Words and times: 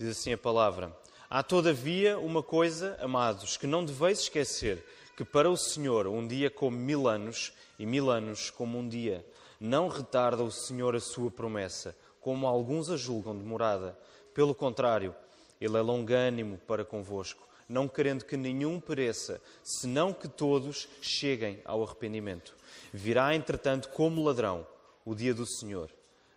Diz 0.00 0.16
assim 0.18 0.32
a 0.32 0.38
palavra: 0.38 0.96
Há 1.28 1.42
todavia 1.42 2.18
uma 2.18 2.42
coisa, 2.42 2.96
amados, 3.02 3.58
que 3.58 3.66
não 3.66 3.84
deveis 3.84 4.20
esquecer: 4.20 4.82
que 5.14 5.26
para 5.26 5.50
o 5.50 5.58
Senhor 5.58 6.06
um 6.06 6.26
dia 6.26 6.48
como 6.48 6.74
mil 6.74 7.06
anos, 7.06 7.52
e 7.78 7.84
mil 7.84 8.10
anos 8.10 8.48
como 8.48 8.78
um 8.78 8.88
dia. 8.88 9.22
Não 9.60 9.88
retarda 9.88 10.42
o 10.42 10.50
Senhor 10.50 10.96
a 10.96 11.00
sua 11.00 11.30
promessa, 11.30 11.94
como 12.18 12.46
alguns 12.46 12.88
a 12.88 12.96
julgam 12.96 13.36
demorada. 13.36 13.94
Pelo 14.32 14.54
contrário, 14.54 15.14
Ele 15.60 15.76
é 15.76 15.82
longânimo 15.82 16.56
para 16.66 16.82
convosco, 16.82 17.46
não 17.68 17.86
querendo 17.86 18.24
que 18.24 18.38
nenhum 18.38 18.80
pereça, 18.80 19.38
senão 19.62 20.14
que 20.14 20.28
todos 20.28 20.88
cheguem 21.02 21.60
ao 21.62 21.84
arrependimento. 21.84 22.56
Virá, 22.90 23.34
entretanto, 23.34 23.90
como 23.90 24.24
ladrão 24.24 24.66
o 25.04 25.14
dia 25.14 25.34
do 25.34 25.44
Senhor, 25.44 25.90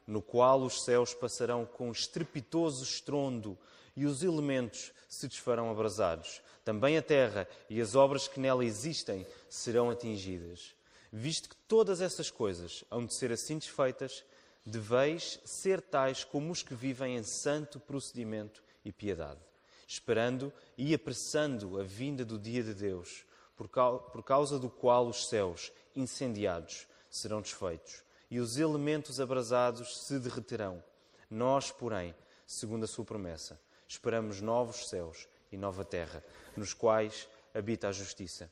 no 0.05 0.21
qual 0.21 0.61
os 0.61 0.83
céus 0.83 1.13
passarão 1.13 1.65
com 1.65 1.91
estrepitoso 1.91 2.83
estrondo 2.83 3.57
e 3.95 4.05
os 4.05 4.23
elementos 4.23 4.91
se 5.07 5.27
desfarão 5.27 5.69
abrasados. 5.69 6.41
Também 6.65 6.97
a 6.97 7.01
terra 7.01 7.47
e 7.69 7.79
as 7.81 7.95
obras 7.95 8.27
que 8.27 8.39
nela 8.39 8.65
existem 8.65 9.25
serão 9.49 9.89
atingidas. 9.89 10.75
Visto 11.11 11.49
que 11.49 11.55
todas 11.67 12.01
essas 12.01 12.31
coisas 12.31 12.83
hão 12.89 13.05
de 13.05 13.13
ser 13.13 13.31
assim 13.31 13.57
desfeitas, 13.57 14.23
deveis 14.65 15.39
ser 15.45 15.81
tais 15.81 16.23
como 16.23 16.51
os 16.51 16.63
que 16.63 16.73
vivem 16.73 17.17
em 17.17 17.23
santo 17.23 17.79
procedimento 17.79 18.63
e 18.83 18.91
piedade, 18.91 19.39
esperando 19.87 20.51
e 20.77 20.93
apressando 20.93 21.79
a 21.79 21.83
vinda 21.83 22.25
do 22.25 22.39
dia 22.39 22.63
de 22.63 22.73
Deus, 22.73 23.25
por 23.55 24.23
causa 24.23 24.57
do 24.57 24.69
qual 24.69 25.07
os 25.07 25.27
céus, 25.27 25.71
incendiados, 25.95 26.87
serão 27.09 27.41
desfeitos 27.41 28.03
e 28.33 28.39
os 28.39 28.57
elementos 28.57 29.19
abrasados 29.19 30.07
se 30.07 30.17
derreterão. 30.17 30.83
Nós, 31.29 31.69
porém, 31.71 32.15
segundo 32.47 32.83
a 32.83 32.87
sua 32.87 33.05
promessa, 33.05 33.61
esperamos 33.87 34.41
novos 34.41 34.89
céus 34.89 35.27
e 35.51 35.55
nova 35.55 35.85
terra, 35.85 36.23
nos 36.57 36.73
quais 36.73 37.29
habita 37.53 37.89
a 37.89 37.91
justiça. 37.91 38.49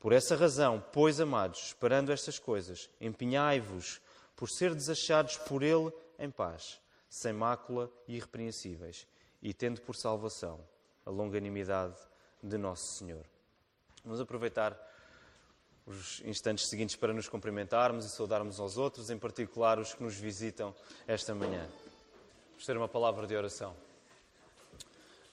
Por 0.00 0.14
essa 0.14 0.34
razão, 0.34 0.82
pois, 0.94 1.20
amados, 1.20 1.66
esperando 1.66 2.10
estas 2.10 2.38
coisas, 2.38 2.88
empenhai-vos 2.98 4.00
por 4.34 4.48
ser 4.48 4.74
desachados 4.74 5.36
por 5.36 5.62
Ele 5.62 5.92
em 6.18 6.30
paz, 6.30 6.80
sem 7.06 7.34
mácula 7.34 7.92
e 8.08 8.16
irrepreensíveis, 8.16 9.06
e 9.42 9.52
tendo 9.52 9.82
por 9.82 9.94
salvação 9.94 10.58
a 11.04 11.10
longanimidade 11.10 11.98
de 12.42 12.56
Nosso 12.56 12.96
Senhor. 12.96 13.26
Vamos 14.02 14.22
aproveitar 14.22 14.74
os 15.86 16.22
instantes 16.24 16.68
seguintes 16.68 16.96
para 16.96 17.12
nos 17.12 17.28
cumprimentarmos 17.28 18.04
e 18.04 18.08
saudarmos 18.08 18.60
aos 18.60 18.76
outros, 18.76 19.10
em 19.10 19.18
particular 19.18 19.78
os 19.78 19.94
que 19.94 20.02
nos 20.02 20.14
visitam 20.14 20.74
esta 21.06 21.34
manhã. 21.34 21.68
Vamos 22.50 22.66
ter 22.66 22.76
uma 22.76 22.88
palavra 22.88 23.26
de 23.26 23.34
oração. 23.34 23.74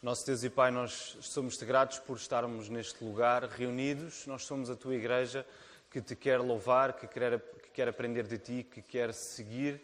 Nosso 0.01 0.25
Deus 0.25 0.43
e 0.43 0.49
Pai, 0.49 0.71
nós 0.71 1.17
somos-te 1.21 1.65
gratos 1.65 1.99
por 1.99 2.15
estarmos 2.15 2.69
neste 2.69 3.03
lugar 3.03 3.43
reunidos. 3.43 4.25
Nós 4.25 4.45
somos 4.45 4.69
a 4.69 4.75
tua 4.75 4.95
igreja 4.95 5.45
que 5.91 6.01
te 6.01 6.15
quer 6.15 6.39
louvar, 6.39 6.93
que 6.93 7.05
quer, 7.05 7.39
que 7.39 7.69
quer 7.71 7.89
aprender 7.89 8.25
de 8.25 8.37
ti, 8.37 8.63
que 8.63 8.81
quer 8.81 9.13
seguir 9.13 9.81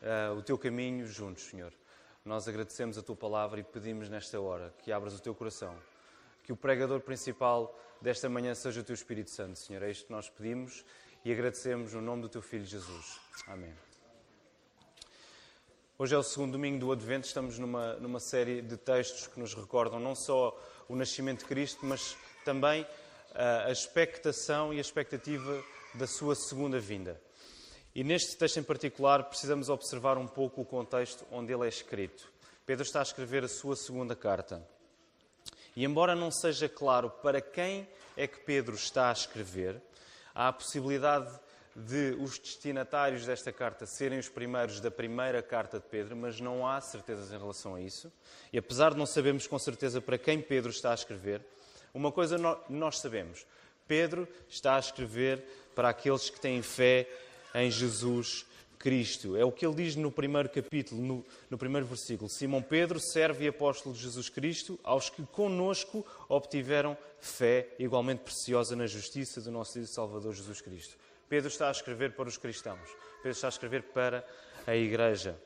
uh, 0.00 0.38
o 0.38 0.42
teu 0.42 0.56
caminho 0.56 1.06
juntos, 1.06 1.42
Senhor. 1.44 1.72
Nós 2.24 2.46
agradecemos 2.46 2.96
a 2.98 3.02
tua 3.02 3.16
palavra 3.16 3.58
e 3.58 3.64
pedimos 3.64 4.08
nesta 4.08 4.40
hora 4.40 4.72
que 4.78 4.92
abras 4.92 5.14
o 5.14 5.20
teu 5.20 5.34
coração, 5.34 5.74
que 6.48 6.52
o 6.54 6.56
pregador 6.56 7.02
principal 7.02 7.78
desta 8.00 8.26
manhã 8.26 8.54
seja 8.54 8.80
o 8.80 8.82
teu 8.82 8.94
Espírito 8.94 9.30
Santo, 9.30 9.58
Senhor. 9.58 9.82
É 9.82 9.90
isto 9.90 10.06
que 10.06 10.12
nós 10.12 10.30
pedimos 10.30 10.82
e 11.22 11.30
agradecemos 11.30 11.92
no 11.92 12.00
nome 12.00 12.22
do 12.22 12.28
teu 12.30 12.40
Filho 12.40 12.64
Jesus. 12.64 13.20
Amém. 13.46 13.70
Hoje 15.98 16.14
é 16.14 16.16
o 16.16 16.22
segundo 16.22 16.52
domingo 16.52 16.78
do 16.78 16.90
Advento, 16.90 17.26
estamos 17.26 17.58
numa, 17.58 17.96
numa 17.96 18.18
série 18.18 18.62
de 18.62 18.78
textos 18.78 19.26
que 19.26 19.38
nos 19.38 19.52
recordam 19.52 20.00
não 20.00 20.14
só 20.14 20.58
o 20.88 20.96
nascimento 20.96 21.40
de 21.40 21.44
Cristo, 21.44 21.84
mas 21.84 22.16
também 22.46 22.80
uh, 22.80 23.66
a 23.66 23.70
expectação 23.70 24.72
e 24.72 24.78
a 24.78 24.80
expectativa 24.80 25.62
da 25.96 26.06
sua 26.06 26.34
segunda 26.34 26.80
vinda. 26.80 27.20
E 27.94 28.02
neste 28.02 28.38
texto 28.38 28.56
em 28.56 28.62
particular 28.62 29.24
precisamos 29.24 29.68
observar 29.68 30.16
um 30.16 30.26
pouco 30.26 30.62
o 30.62 30.64
contexto 30.64 31.26
onde 31.30 31.52
ele 31.52 31.66
é 31.66 31.68
escrito. 31.68 32.32
Pedro 32.64 32.84
está 32.86 33.00
a 33.00 33.02
escrever 33.02 33.44
a 33.44 33.48
sua 33.48 33.76
segunda 33.76 34.16
carta. 34.16 34.66
E 35.78 35.84
embora 35.84 36.12
não 36.12 36.28
seja 36.28 36.68
claro 36.68 37.08
para 37.08 37.40
quem 37.40 37.88
é 38.16 38.26
que 38.26 38.40
Pedro 38.40 38.74
está 38.74 39.10
a 39.10 39.12
escrever, 39.12 39.80
há 40.34 40.48
a 40.48 40.52
possibilidade 40.52 41.30
de 41.72 42.16
os 42.18 42.36
destinatários 42.36 43.24
desta 43.24 43.52
carta 43.52 43.86
serem 43.86 44.18
os 44.18 44.28
primeiros 44.28 44.80
da 44.80 44.90
primeira 44.90 45.40
carta 45.40 45.78
de 45.78 45.86
Pedro, 45.86 46.16
mas 46.16 46.40
não 46.40 46.66
há 46.66 46.80
certezas 46.80 47.30
em 47.30 47.38
relação 47.38 47.76
a 47.76 47.80
isso. 47.80 48.12
E 48.52 48.58
apesar 48.58 48.90
de 48.90 48.98
não 48.98 49.06
sabermos 49.06 49.46
com 49.46 49.56
certeza 49.56 50.00
para 50.00 50.18
quem 50.18 50.42
Pedro 50.42 50.72
está 50.72 50.90
a 50.90 50.94
escrever, 50.94 51.46
uma 51.94 52.10
coisa 52.10 52.36
nós 52.68 52.98
sabemos: 52.98 53.46
Pedro 53.86 54.26
está 54.48 54.74
a 54.74 54.80
escrever 54.80 55.44
para 55.76 55.90
aqueles 55.90 56.28
que 56.28 56.40
têm 56.40 56.60
fé 56.60 57.08
em 57.54 57.70
Jesus 57.70 58.44
Cristo. 58.78 59.36
É 59.36 59.44
o 59.44 59.52
que 59.52 59.66
ele 59.66 59.74
diz 59.74 59.96
no 59.96 60.10
primeiro 60.10 60.48
capítulo, 60.48 61.00
no, 61.00 61.26
no, 61.50 61.58
primeiro 61.58 61.86
versículo. 61.86 62.30
Simão 62.30 62.62
Pedro, 62.62 63.00
serve 63.00 63.44
e 63.44 63.48
apóstolo 63.48 63.94
de 63.94 64.02
Jesus 64.02 64.28
Cristo, 64.28 64.78
aos 64.84 65.10
que 65.10 65.24
conosco 65.26 66.06
obtiveram 66.28 66.96
fé 67.20 67.74
igualmente 67.78 68.20
preciosa 68.20 68.76
na 68.76 68.86
justiça 68.86 69.40
do 69.40 69.50
nosso 69.50 69.74
Deus 69.74 69.92
Salvador 69.92 70.34
Jesus 70.34 70.60
Cristo. 70.60 70.96
Pedro 71.28 71.48
está 71.48 71.68
a 71.68 71.72
escrever 71.72 72.12
para 72.12 72.28
os 72.28 72.38
cristãos. 72.38 72.88
Pedro 73.16 73.30
está 73.30 73.48
a 73.48 73.50
escrever 73.50 73.82
para 73.82 74.26
a 74.66 74.74
igreja. 74.74 75.38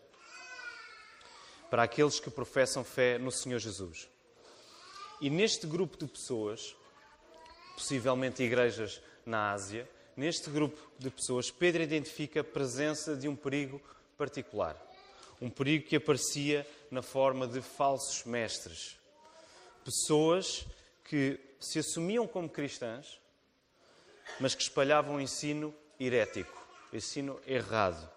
Para 1.70 1.84
aqueles 1.84 2.20
que 2.20 2.30
professam 2.30 2.84
fé 2.84 3.18
no 3.18 3.32
Senhor 3.32 3.58
Jesus. 3.58 4.08
E 5.20 5.30
neste 5.30 5.66
grupo 5.66 5.96
de 5.96 6.06
pessoas, 6.06 6.76
possivelmente 7.74 8.42
igrejas 8.42 9.00
na 9.24 9.52
Ásia, 9.52 9.88
neste 10.16 10.50
grupo 10.50 10.80
de 10.98 11.10
pessoas, 11.10 11.50
Pedro 11.50 11.82
identifica 11.82 12.40
a 12.40 12.44
presença 12.44 13.16
de 13.16 13.28
um 13.28 13.36
perigo 13.36 13.80
particular. 14.16 14.76
Um 15.40 15.50
perigo 15.50 15.88
que 15.88 15.96
aparecia 15.96 16.66
na 16.90 17.02
forma 17.02 17.46
de 17.46 17.60
falsos 17.60 18.24
mestres. 18.24 18.98
Pessoas 19.84 20.64
que 21.04 21.38
se 21.58 21.78
assumiam 21.78 22.26
como 22.26 22.48
cristãs, 22.48 23.20
mas 24.38 24.54
que 24.54 24.62
espalhavam 24.62 25.20
ensino 25.20 25.74
herético, 25.98 26.56
ensino 26.92 27.40
errado, 27.46 28.08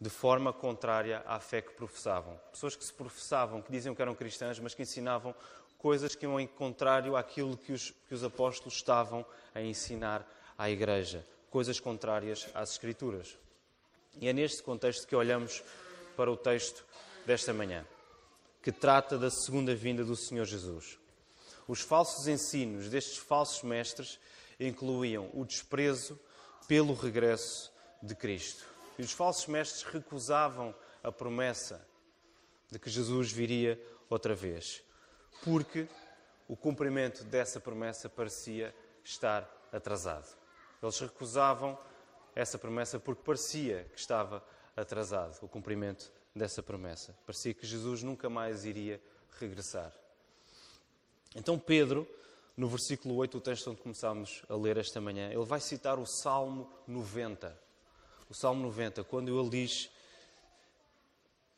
de 0.00 0.10
forma 0.10 0.52
contrária 0.52 1.22
à 1.26 1.38
fé 1.38 1.62
que 1.62 1.72
professavam. 1.74 2.36
Pessoas 2.50 2.74
que 2.74 2.84
se 2.84 2.92
professavam, 2.92 3.62
que 3.62 3.70
diziam 3.70 3.94
que 3.94 4.02
eram 4.02 4.14
cristãs, 4.14 4.58
mas 4.58 4.74
que 4.74 4.82
ensinavam 4.82 5.34
coisas 5.78 6.14
que 6.14 6.26
iam 6.26 6.38
em 6.38 6.46
contrário 6.46 7.16
àquilo 7.16 7.56
que 7.56 7.72
os, 7.72 7.90
que 8.08 8.14
os 8.14 8.24
apóstolos 8.24 8.74
estavam 8.74 9.24
a 9.54 9.60
ensinar 9.60 10.26
à 10.62 10.70
igreja, 10.70 11.26
coisas 11.50 11.80
contrárias 11.80 12.48
às 12.54 12.70
Escrituras. 12.70 13.36
E 14.20 14.28
é 14.28 14.32
neste 14.32 14.62
contexto 14.62 15.08
que 15.08 15.16
olhamos 15.16 15.60
para 16.16 16.30
o 16.30 16.36
texto 16.36 16.84
desta 17.26 17.52
manhã, 17.52 17.84
que 18.62 18.70
trata 18.70 19.18
da 19.18 19.28
segunda 19.28 19.74
vinda 19.74 20.04
do 20.04 20.14
Senhor 20.14 20.44
Jesus. 20.44 21.00
Os 21.66 21.80
falsos 21.80 22.28
ensinos 22.28 22.88
destes 22.88 23.16
falsos 23.16 23.64
mestres 23.64 24.20
incluíam 24.60 25.30
o 25.34 25.44
desprezo 25.44 26.16
pelo 26.68 26.94
regresso 26.94 27.72
de 28.00 28.14
Cristo. 28.14 28.64
E 28.96 29.02
os 29.02 29.10
falsos 29.10 29.48
mestres 29.48 29.82
recusavam 29.82 30.72
a 31.02 31.10
promessa 31.10 31.84
de 32.70 32.78
que 32.78 32.88
Jesus 32.88 33.32
viria 33.32 33.84
outra 34.08 34.32
vez, 34.32 34.80
porque 35.42 35.88
o 36.46 36.56
cumprimento 36.56 37.24
dessa 37.24 37.58
promessa 37.58 38.08
parecia 38.08 38.72
estar 39.02 39.50
atrasado. 39.72 40.40
Eles 40.82 40.98
recusavam 40.98 41.78
essa 42.34 42.58
promessa 42.58 42.98
porque 42.98 43.22
parecia 43.22 43.84
que 43.92 44.00
estava 44.00 44.42
atrasado 44.76 45.38
o 45.42 45.48
cumprimento 45.48 46.10
dessa 46.34 46.62
promessa. 46.62 47.16
Parecia 47.24 47.54
que 47.54 47.66
Jesus 47.66 48.02
nunca 48.02 48.28
mais 48.28 48.64
iria 48.64 49.00
regressar. 49.38 49.92
Então 51.34 51.58
Pedro 51.58 52.08
no 52.56 52.68
versículo 52.68 53.14
8, 53.16 53.38
o 53.38 53.40
texto 53.40 53.70
onde 53.70 53.80
começámos 53.80 54.42
a 54.48 54.54
ler 54.54 54.76
esta 54.76 55.00
manhã, 55.00 55.30
ele 55.30 55.44
vai 55.44 55.58
citar 55.60 55.98
o 55.98 56.06
Salmo 56.06 56.70
90. 56.86 57.58
O 58.28 58.34
Salmo 58.34 58.62
90, 58.62 59.04
quando 59.04 59.40
ele 59.40 59.48
diz: 59.48 59.90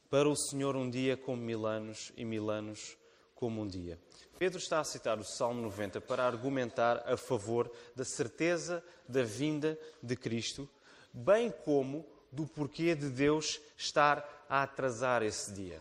Para 0.08 0.28
o 0.28 0.36
Senhor 0.36 0.76
um 0.76 0.88
dia 0.88 1.16
como 1.16 1.42
mil 1.42 1.66
anos 1.66 2.12
e 2.16 2.24
mil 2.24 2.48
anos 2.48 2.96
como 3.34 3.62
um 3.62 3.66
dia. 3.66 3.98
Pedro 4.38 4.58
está 4.58 4.80
a 4.80 4.84
citar 4.84 5.18
o 5.18 5.24
Salmo 5.24 5.62
90 5.62 6.00
para 6.00 6.26
argumentar 6.26 7.02
a 7.06 7.16
favor 7.16 7.70
da 7.94 8.04
certeza 8.04 8.82
da 9.08 9.22
vinda 9.22 9.78
de 10.02 10.16
Cristo, 10.16 10.68
bem 11.12 11.50
como 11.64 12.06
do 12.30 12.46
porquê 12.46 12.94
de 12.94 13.08
Deus 13.08 13.60
estar 13.76 14.46
a 14.48 14.62
atrasar 14.62 15.22
esse 15.22 15.52
dia. 15.52 15.80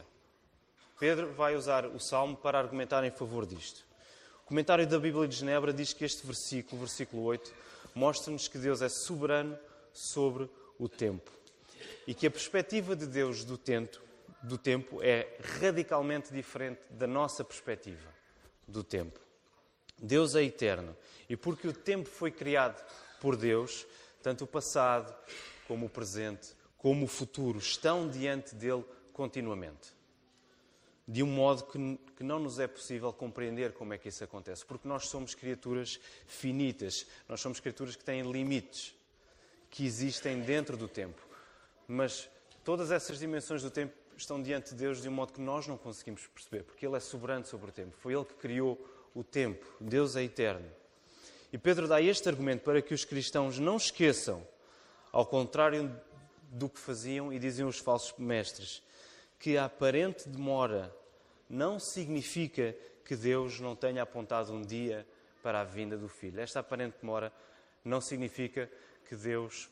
Pedro 1.00 1.33
vai 1.33 1.55
usar 1.55 1.85
o 1.88 2.00
Salmo 2.00 2.38
para 2.38 2.59
argumentar 2.59 3.03
em 3.03 3.11
favor 3.11 3.45
disto. 3.45 3.83
O 4.44 4.47
comentário 4.47 4.85
da 4.85 4.99
Bíblia 4.99 5.27
de 5.27 5.35
Genebra 5.35 5.73
diz 5.73 5.94
que 5.94 6.06
este 6.06 6.25
versículo, 6.25 6.81
versículo 6.81 7.23
8, 7.23 7.51
mostra-nos 7.95 8.47
que 8.47 8.57
Deus 8.57 8.81
é 8.81 8.89
soberano 8.89 9.57
sobre 9.91 10.49
o 10.77 10.88
tempo 10.88 11.31
e 12.06 12.13
que 12.13 12.27
a 12.27 12.31
perspectiva 12.31 12.95
de 12.95 13.06
Deus 13.06 13.44
do 13.44 13.57
tempo, 13.57 13.99
do 14.44 14.57
tempo 14.57 15.01
é 15.01 15.38
radicalmente 15.60 16.34
diferente 16.34 16.81
da 16.90 17.07
nossa 17.07 17.44
perspectiva 17.45 18.13
do 18.68 18.84
tempo. 18.84 19.19
Deus 19.98 20.36
é 20.36 20.44
eterno 20.44 20.95
e 21.30 21.38
porque 21.38 21.68
o 21.68 21.74
tempo 21.74 22.10
foi 22.10 22.30
criado 22.30 22.84
por 23.22 23.38
Deus, 23.38 23.88
tanto 24.22 24.44
o 24.44 24.48
passado 24.48 25.16
como 25.66 25.86
o 25.86 25.90
presente, 25.90 26.54
como 26.78 27.06
o 27.06 27.07
futuro 27.07 27.57
estão 27.57 28.10
diante 28.10 28.54
dele 28.54 28.84
continuamente. 29.13 29.94
De 31.07 31.24
um 31.24 31.28
modo 31.28 31.63
que, 31.63 32.00
que 32.18 32.24
não 32.24 32.40
nos 32.40 32.60
é 32.60 32.68
possível 32.68 33.12
compreender 33.13 33.74
como 33.74 33.94
é 33.94 33.98
que 33.98 34.10
isso 34.10 34.24
acontece, 34.24 34.66
porque 34.66 34.88
nós 34.88 35.07
somos 35.07 35.34
criaturas 35.34 36.00
finitas, 36.28 37.06
nós 37.28 37.40
somos 37.40 37.60
criaturas 37.60 37.95
que 37.95 38.04
têm 38.04 38.30
limites, 38.30 38.94
que 39.69 39.86
existem 39.86 40.42
dentro 40.42 40.75
do 40.75 40.88
tempo. 40.88 41.22
Mas 41.88 42.30
todas 42.63 42.92
essas 42.92 43.19
dimensões 43.19 43.62
do 43.62 43.72
tempo 43.72 43.94
estão 44.18 44.42
diante 44.42 44.71
de 44.71 44.75
Deus 44.75 45.01
de 45.01 45.10
um 45.10 45.12
modo 45.12 45.33
que 45.33 45.42
nós 45.42 45.68
não 45.68 45.77
conseguimos 45.77 46.25
perceber, 46.27 46.63
porque 46.63 46.86
Ele 46.86 46.95
é 46.95 47.00
soberano 47.00 47.45
sobre 47.45 47.69
o 47.69 47.74
tempo. 47.74 47.95
Foi 47.98 48.13
Ele 48.13 48.25
que 48.25 48.36
criou 48.36 48.80
o 49.13 49.24
tempo. 49.24 49.65
Deus 49.80 50.15
é 50.15 50.24
eterno. 50.24 50.69
E 51.51 51.57
Pedro 51.57 51.88
dá 51.88 52.01
este 52.01 52.27
argumento 52.27 52.63
para 52.63 52.81
que 52.81 52.94
os 52.94 53.06
cristãos 53.06 53.60
não 53.60 53.77
esqueçam, 53.77 54.45
ao 55.12 55.25
contrário 55.25 55.95
do 56.50 56.68
que 56.68 56.80
faziam 56.80 57.31
e 57.31 57.38
diziam 57.38 57.69
os 57.69 57.77
falsos 57.77 58.13
mestres, 58.18 58.81
que 59.39 59.57
a 59.57 59.65
aparente 59.65 60.27
demora 60.27 60.95
não 61.50 61.80
significa 61.80 62.75
que 63.06 63.16
Deus 63.16 63.59
não 63.59 63.75
tenha 63.75 64.01
apontado 64.01 64.54
um 64.54 64.62
dia 64.62 65.06
para 65.44 65.62
a 65.62 65.63
vinda 65.63 65.98
do 65.98 66.07
Filho. 66.07 66.39
Esta 66.39 66.62
aparente 66.62 66.95
demora 67.01 67.31
não 67.83 68.00
significa 68.00 68.69
que 69.07 69.16
Deus 69.16 69.69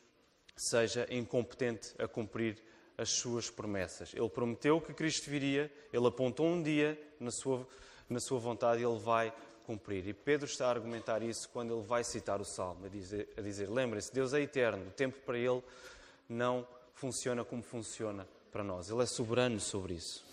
seja 0.54 1.06
incompetente 1.10 1.94
a 1.98 2.06
cumprir 2.06 2.58
as 3.02 3.10
suas 3.10 3.50
promessas. 3.50 4.14
Ele 4.14 4.28
prometeu 4.28 4.80
que 4.80 4.94
Cristo 4.94 5.28
viria, 5.28 5.70
ele 5.92 6.06
apontou 6.06 6.46
um 6.46 6.62
dia 6.62 6.98
na 7.18 7.30
sua, 7.30 7.66
na 8.08 8.20
sua 8.20 8.38
vontade 8.38 8.80
e 8.80 8.84
ele 8.84 8.98
vai 8.98 9.32
cumprir. 9.66 10.06
E 10.06 10.14
Pedro 10.14 10.46
está 10.46 10.66
a 10.66 10.70
argumentar 10.70 11.22
isso 11.22 11.48
quando 11.48 11.74
ele 11.74 11.86
vai 11.86 12.04
citar 12.04 12.40
o 12.40 12.44
Salmo, 12.44 12.86
a 12.86 12.88
dizer, 12.88 13.28
a 13.36 13.40
dizer 13.40 13.68
lembrem-se, 13.68 14.12
Deus 14.12 14.32
é 14.32 14.40
eterno, 14.40 14.86
o 14.88 14.90
tempo 14.90 15.18
para 15.26 15.36
ele 15.36 15.62
não 16.28 16.66
funciona 16.94 17.44
como 17.44 17.62
funciona 17.62 18.26
para 18.50 18.62
nós. 18.62 18.88
Ele 18.88 19.02
é 19.02 19.06
soberano 19.06 19.58
sobre 19.60 19.94
isso. 19.94 20.24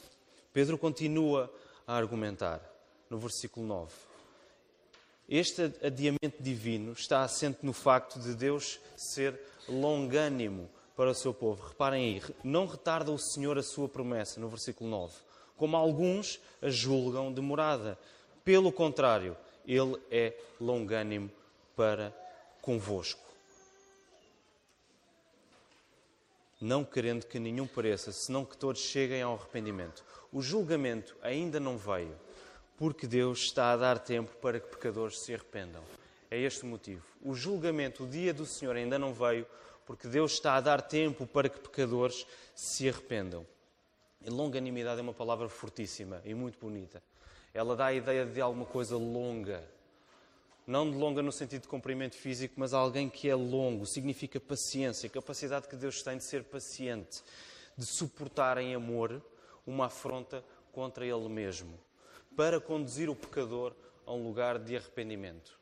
Pedro 0.54 0.78
continua 0.78 1.52
a 1.88 1.96
argumentar 1.96 2.62
no 3.10 3.18
versículo 3.18 3.66
9. 3.66 3.92
Este 5.28 5.72
adiamento 5.84 6.42
divino 6.42 6.94
está 6.94 7.24
assente 7.24 7.60
no 7.64 7.74
facto 7.74 8.20
de 8.20 8.34
Deus 8.34 8.80
ser 8.96 9.40
longânimo 9.68 10.70
para 11.00 11.12
o 11.12 11.16
seu 11.16 11.34
povo. 11.34 11.66
Reparem 11.66 12.16
aí, 12.16 12.36
não 12.44 12.66
retarda 12.66 13.10
o 13.10 13.18
Senhor 13.18 13.58
a 13.58 13.64
sua 13.64 13.88
promessa, 13.88 14.38
no 14.38 14.50
versículo 14.50 14.90
9, 14.90 15.16
como 15.56 15.78
alguns 15.78 16.42
a 16.62 16.70
julgam 16.70 17.32
demorada. 17.32 17.98
Pelo 18.44 18.70
contrário, 18.70 19.38
ele 19.66 19.96
é 20.12 20.34
longânimo 20.60 21.32
para 21.74 22.14
convosco. 22.62 23.24
Não 26.60 26.84
querendo 26.84 27.26
que 27.26 27.40
nenhum 27.40 27.66
pareça, 27.66 28.12
senão 28.12 28.44
que 28.44 28.58
todos 28.58 28.82
cheguem 28.82 29.22
ao 29.22 29.36
arrependimento. 29.36 30.04
O 30.34 30.42
julgamento 30.42 31.16
ainda 31.22 31.62
não 31.62 31.78
veio, 31.78 32.14
porque 32.78 33.08
Deus 33.08 33.40
está 33.40 33.72
a 33.72 33.78
dar 33.78 34.00
tempo 34.00 34.36
para 34.42 34.60
que 34.60 34.68
pecadores 34.68 35.20
se 35.20 35.34
arrependam. 35.34 35.82
É 36.30 36.38
este 36.38 36.64
o 36.64 36.68
motivo. 36.68 37.06
O 37.24 37.34
julgamento, 37.34 38.04
o 38.04 38.08
dia 38.08 38.34
do 38.34 38.46
Senhor 38.46 38.76
ainda 38.76 39.00
não 39.00 39.14
veio, 39.14 39.48
porque 39.90 40.08
Deus 40.08 40.34
está 40.34 40.54
a 40.54 40.62
dar 40.62 40.84
tempo 40.84 41.26
para 41.26 41.50
que 41.50 41.60
pecadores 41.60 42.24
se 42.54 42.88
arrependam. 42.88 43.44
E 44.24 44.30
longanimidade 44.30 45.00
é 45.00 45.02
uma 45.02 45.16
palavra 45.16 45.50
fortíssima 45.50 46.22
e 46.24 46.36
muito 46.36 46.60
bonita. 46.60 47.02
Ela 47.56 47.76
dá 47.76 47.88
a 47.88 47.94
ideia 47.94 48.24
de 48.24 48.40
alguma 48.40 48.68
coisa 48.68 48.96
longa. 48.98 49.68
Não 50.68 50.92
de 50.92 50.96
longa 50.96 51.24
no 51.24 51.32
sentido 51.32 51.64
de 51.64 51.68
comprimento 51.68 52.16
físico, 52.16 52.54
mas 52.58 52.72
alguém 52.72 53.10
que 53.10 53.28
é 53.28 53.34
longo. 53.34 53.84
Significa 53.88 54.40
paciência, 54.40 55.10
capacidade 55.10 55.68
que 55.68 55.76
Deus 55.76 56.04
tem 56.04 56.18
de 56.18 56.24
ser 56.24 56.44
paciente, 56.44 57.24
de 57.76 57.84
suportar 57.88 58.60
em 58.60 58.76
amor 58.76 59.20
uma 59.66 59.88
afronta 59.88 60.46
contra 60.72 61.04
Ele 61.04 61.28
mesmo, 61.28 61.80
para 62.38 62.62
conduzir 62.62 63.10
o 63.10 63.16
pecador 63.16 63.74
a 64.06 64.14
um 64.14 64.24
lugar 64.24 64.60
de 64.60 64.78
arrependimento. 64.78 65.60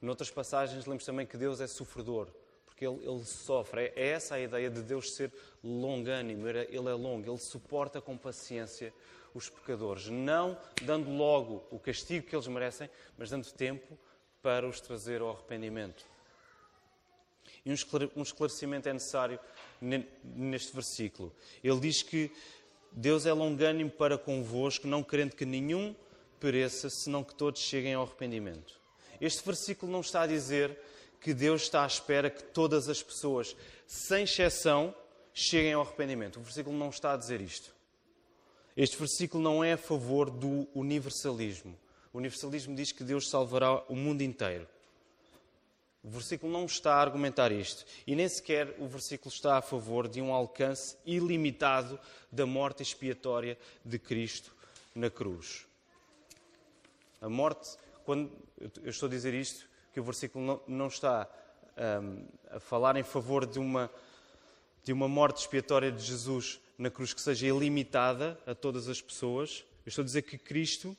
Noutras 0.00 0.30
passagens, 0.30 0.86
lemos 0.86 1.04
também 1.04 1.26
que 1.26 1.36
Deus 1.36 1.60
é 1.60 1.66
sofredor, 1.66 2.28
porque 2.74 2.84
ele, 2.84 3.08
ele, 3.08 3.24
sofre. 3.24 3.92
É 3.94 4.08
essa 4.08 4.34
a 4.34 4.40
ideia 4.40 4.68
de 4.68 4.82
Deus 4.82 5.14
ser 5.14 5.32
longânimo, 5.62 6.48
ele 6.48 6.88
é 6.88 6.92
longo, 6.92 7.30
ele 7.30 7.38
suporta 7.38 8.00
com 8.00 8.18
paciência 8.18 8.92
os 9.32 9.48
pecadores, 9.48 10.08
não 10.08 10.56
dando 10.82 11.10
logo 11.10 11.64
o 11.70 11.78
castigo 11.78 12.26
que 12.26 12.36
eles 12.36 12.46
merecem, 12.46 12.90
mas 13.16 13.30
dando 13.30 13.50
tempo 13.52 13.98
para 14.42 14.68
os 14.68 14.80
trazer 14.80 15.20
ao 15.20 15.30
arrependimento. 15.30 16.04
E 17.64 17.70
um 17.70 18.22
esclarecimento 18.22 18.88
é 18.88 18.92
necessário 18.92 19.40
neste 19.80 20.72
versículo. 20.74 21.32
Ele 21.62 21.80
diz 21.80 22.02
que 22.02 22.30
Deus 22.92 23.24
é 23.24 23.32
longânimo 23.32 23.90
para 23.90 24.18
convosco, 24.18 24.86
não 24.86 25.02
querendo 25.02 25.34
que 25.34 25.46
nenhum 25.46 25.94
pereça, 26.38 26.90
senão 26.90 27.24
que 27.24 27.34
todos 27.34 27.60
cheguem 27.60 27.94
ao 27.94 28.02
arrependimento. 28.02 28.78
Este 29.20 29.44
versículo 29.44 29.90
não 29.90 30.00
está 30.00 30.22
a 30.22 30.26
dizer 30.26 30.78
que 31.24 31.32
Deus 31.32 31.62
está 31.62 31.84
à 31.84 31.86
espera 31.86 32.28
que 32.28 32.42
todas 32.42 32.86
as 32.86 33.02
pessoas, 33.02 33.56
sem 33.86 34.24
exceção, 34.24 34.94
cheguem 35.32 35.72
ao 35.72 35.80
arrependimento. 35.80 36.38
O 36.38 36.42
versículo 36.42 36.76
não 36.76 36.90
está 36.90 37.14
a 37.14 37.16
dizer 37.16 37.40
isto. 37.40 37.74
Este 38.76 38.98
versículo 38.98 39.42
não 39.42 39.64
é 39.64 39.72
a 39.72 39.78
favor 39.78 40.28
do 40.28 40.68
universalismo. 40.74 41.74
O 42.12 42.18
universalismo 42.18 42.76
diz 42.76 42.92
que 42.92 43.02
Deus 43.02 43.30
salvará 43.30 43.82
o 43.88 43.96
mundo 43.96 44.20
inteiro. 44.20 44.68
O 46.02 46.10
versículo 46.10 46.52
não 46.52 46.66
está 46.66 46.96
a 46.96 47.00
argumentar 47.00 47.50
isto. 47.50 47.86
E 48.06 48.14
nem 48.14 48.28
sequer 48.28 48.76
o 48.78 48.86
versículo 48.86 49.32
está 49.32 49.56
a 49.56 49.62
favor 49.62 50.06
de 50.06 50.20
um 50.20 50.30
alcance 50.30 50.94
ilimitado 51.06 51.98
da 52.30 52.44
morte 52.44 52.82
expiatória 52.82 53.56
de 53.82 53.98
Cristo 53.98 54.54
na 54.94 55.08
cruz. 55.08 55.64
A 57.18 57.30
morte, 57.30 57.78
quando 58.04 58.30
eu 58.60 58.90
estou 58.90 59.06
a 59.06 59.10
dizer 59.10 59.32
isto, 59.32 59.72
que 59.94 60.00
o 60.00 60.02
versículo 60.02 60.44
não, 60.44 60.60
não 60.66 60.86
está 60.88 61.28
um, 62.02 62.26
a 62.50 62.58
falar 62.58 62.96
em 62.96 63.04
favor 63.04 63.46
de 63.46 63.60
uma, 63.60 63.88
de 64.82 64.92
uma 64.92 65.06
morte 65.06 65.38
expiatória 65.38 65.92
de 65.92 66.02
Jesus 66.02 66.60
na 66.76 66.90
cruz 66.90 67.14
que 67.14 67.20
seja 67.20 67.46
ilimitada 67.46 68.36
a 68.44 68.56
todas 68.56 68.88
as 68.88 69.00
pessoas. 69.00 69.64
Eu 69.86 69.90
estou 69.90 70.02
a 70.02 70.04
dizer 70.04 70.22
que 70.22 70.36
Cristo, 70.36 70.96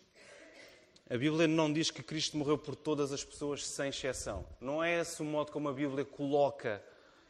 a 1.10 1.18
Bíblia 1.18 1.46
não 1.46 1.74
diz 1.74 1.92
que 1.92 2.02
Cristo 2.02 2.38
morreu 2.38 2.58
por 2.58 2.74
todas 2.74 3.12
as 3.12 3.22
pessoas 3.22 3.68
sem 3.68 3.90
exceção. 3.90 4.46
Não 4.62 4.82
é 4.82 5.02
esse 5.02 5.22
o 5.22 5.26
modo 5.26 5.52
como 5.52 5.68
a 5.68 5.74
Bíblia 5.74 6.06
coloca 6.06 6.82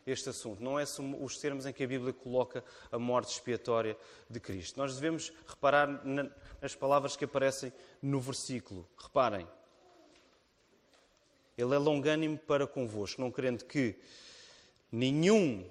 este 0.06 0.30
assunto. 0.30 0.64
Não 0.64 0.80
é 0.80 0.84
os 1.20 1.38
termos 1.40 1.66
em 1.66 1.74
que 1.74 1.84
a 1.84 1.88
Bíblia 1.88 2.14
coloca 2.14 2.64
a 2.92 3.00
morte 3.00 3.34
expiatória 3.34 3.98
de 4.30 4.40
Cristo. 4.40 4.78
Nós 4.78 4.94
devemos 4.94 5.34
reparar 5.48 6.06
nas 6.62 6.76
palavras 6.76 7.16
que 7.16 7.26
aparecem 7.26 7.74
no 8.04 8.20
versículo. 8.20 8.88
Reparem, 9.00 9.48
ele 11.58 11.74
é 11.74 11.78
longânimo 11.78 12.38
para 12.38 12.68
convosco, 12.68 13.22
não 13.22 13.32
querendo 13.32 13.64
que 13.64 13.96
nenhum, 14.92 15.66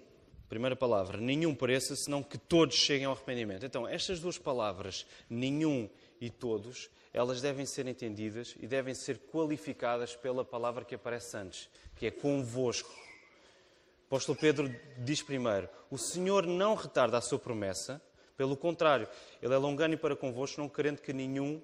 primeira 0.49 0.75
palavra, 0.75 1.19
nenhum 1.19 1.55
pareça, 1.55 1.95
senão 1.97 2.23
que 2.23 2.39
todos 2.39 2.77
cheguem 2.77 3.07
ao 3.07 3.13
arrependimento. 3.13 3.67
Então, 3.67 3.87
estas 3.87 4.21
duas 4.21 4.39
palavras, 4.39 5.07
nenhum 5.29 5.89
e 6.21 6.31
todos, 6.31 6.91
elas 7.13 7.41
devem 7.41 7.67
ser 7.67 7.87
entendidas 7.87 8.55
e 8.59 8.67
devem 8.67 8.95
ser 8.95 9.19
qualificadas 9.31 10.17
pela 10.17 10.45
palavra 10.45 10.85
que 10.85 10.95
aparece 10.95 11.37
antes, 11.37 11.69
que 11.97 12.07
é 12.07 12.11
convosco. 12.11 12.91
O 12.91 14.07
apóstolo 14.07 14.39
Pedro 14.39 14.75
diz 14.99 15.23
primeiro: 15.23 15.69
O 15.91 15.99
Senhor 15.99 16.47
não 16.47 16.75
retarda 16.75 17.19
a 17.19 17.21
sua 17.21 17.39
promessa, 17.39 18.03
pelo 18.37 18.57
contrário, 18.57 19.09
Ele 19.41 19.55
é 19.55 19.57
longânimo 19.57 20.01
para 20.01 20.17
convosco, 20.17 20.61
não 20.61 20.69
querendo 20.69 21.01
que 21.01 21.13
nenhum 21.13 21.63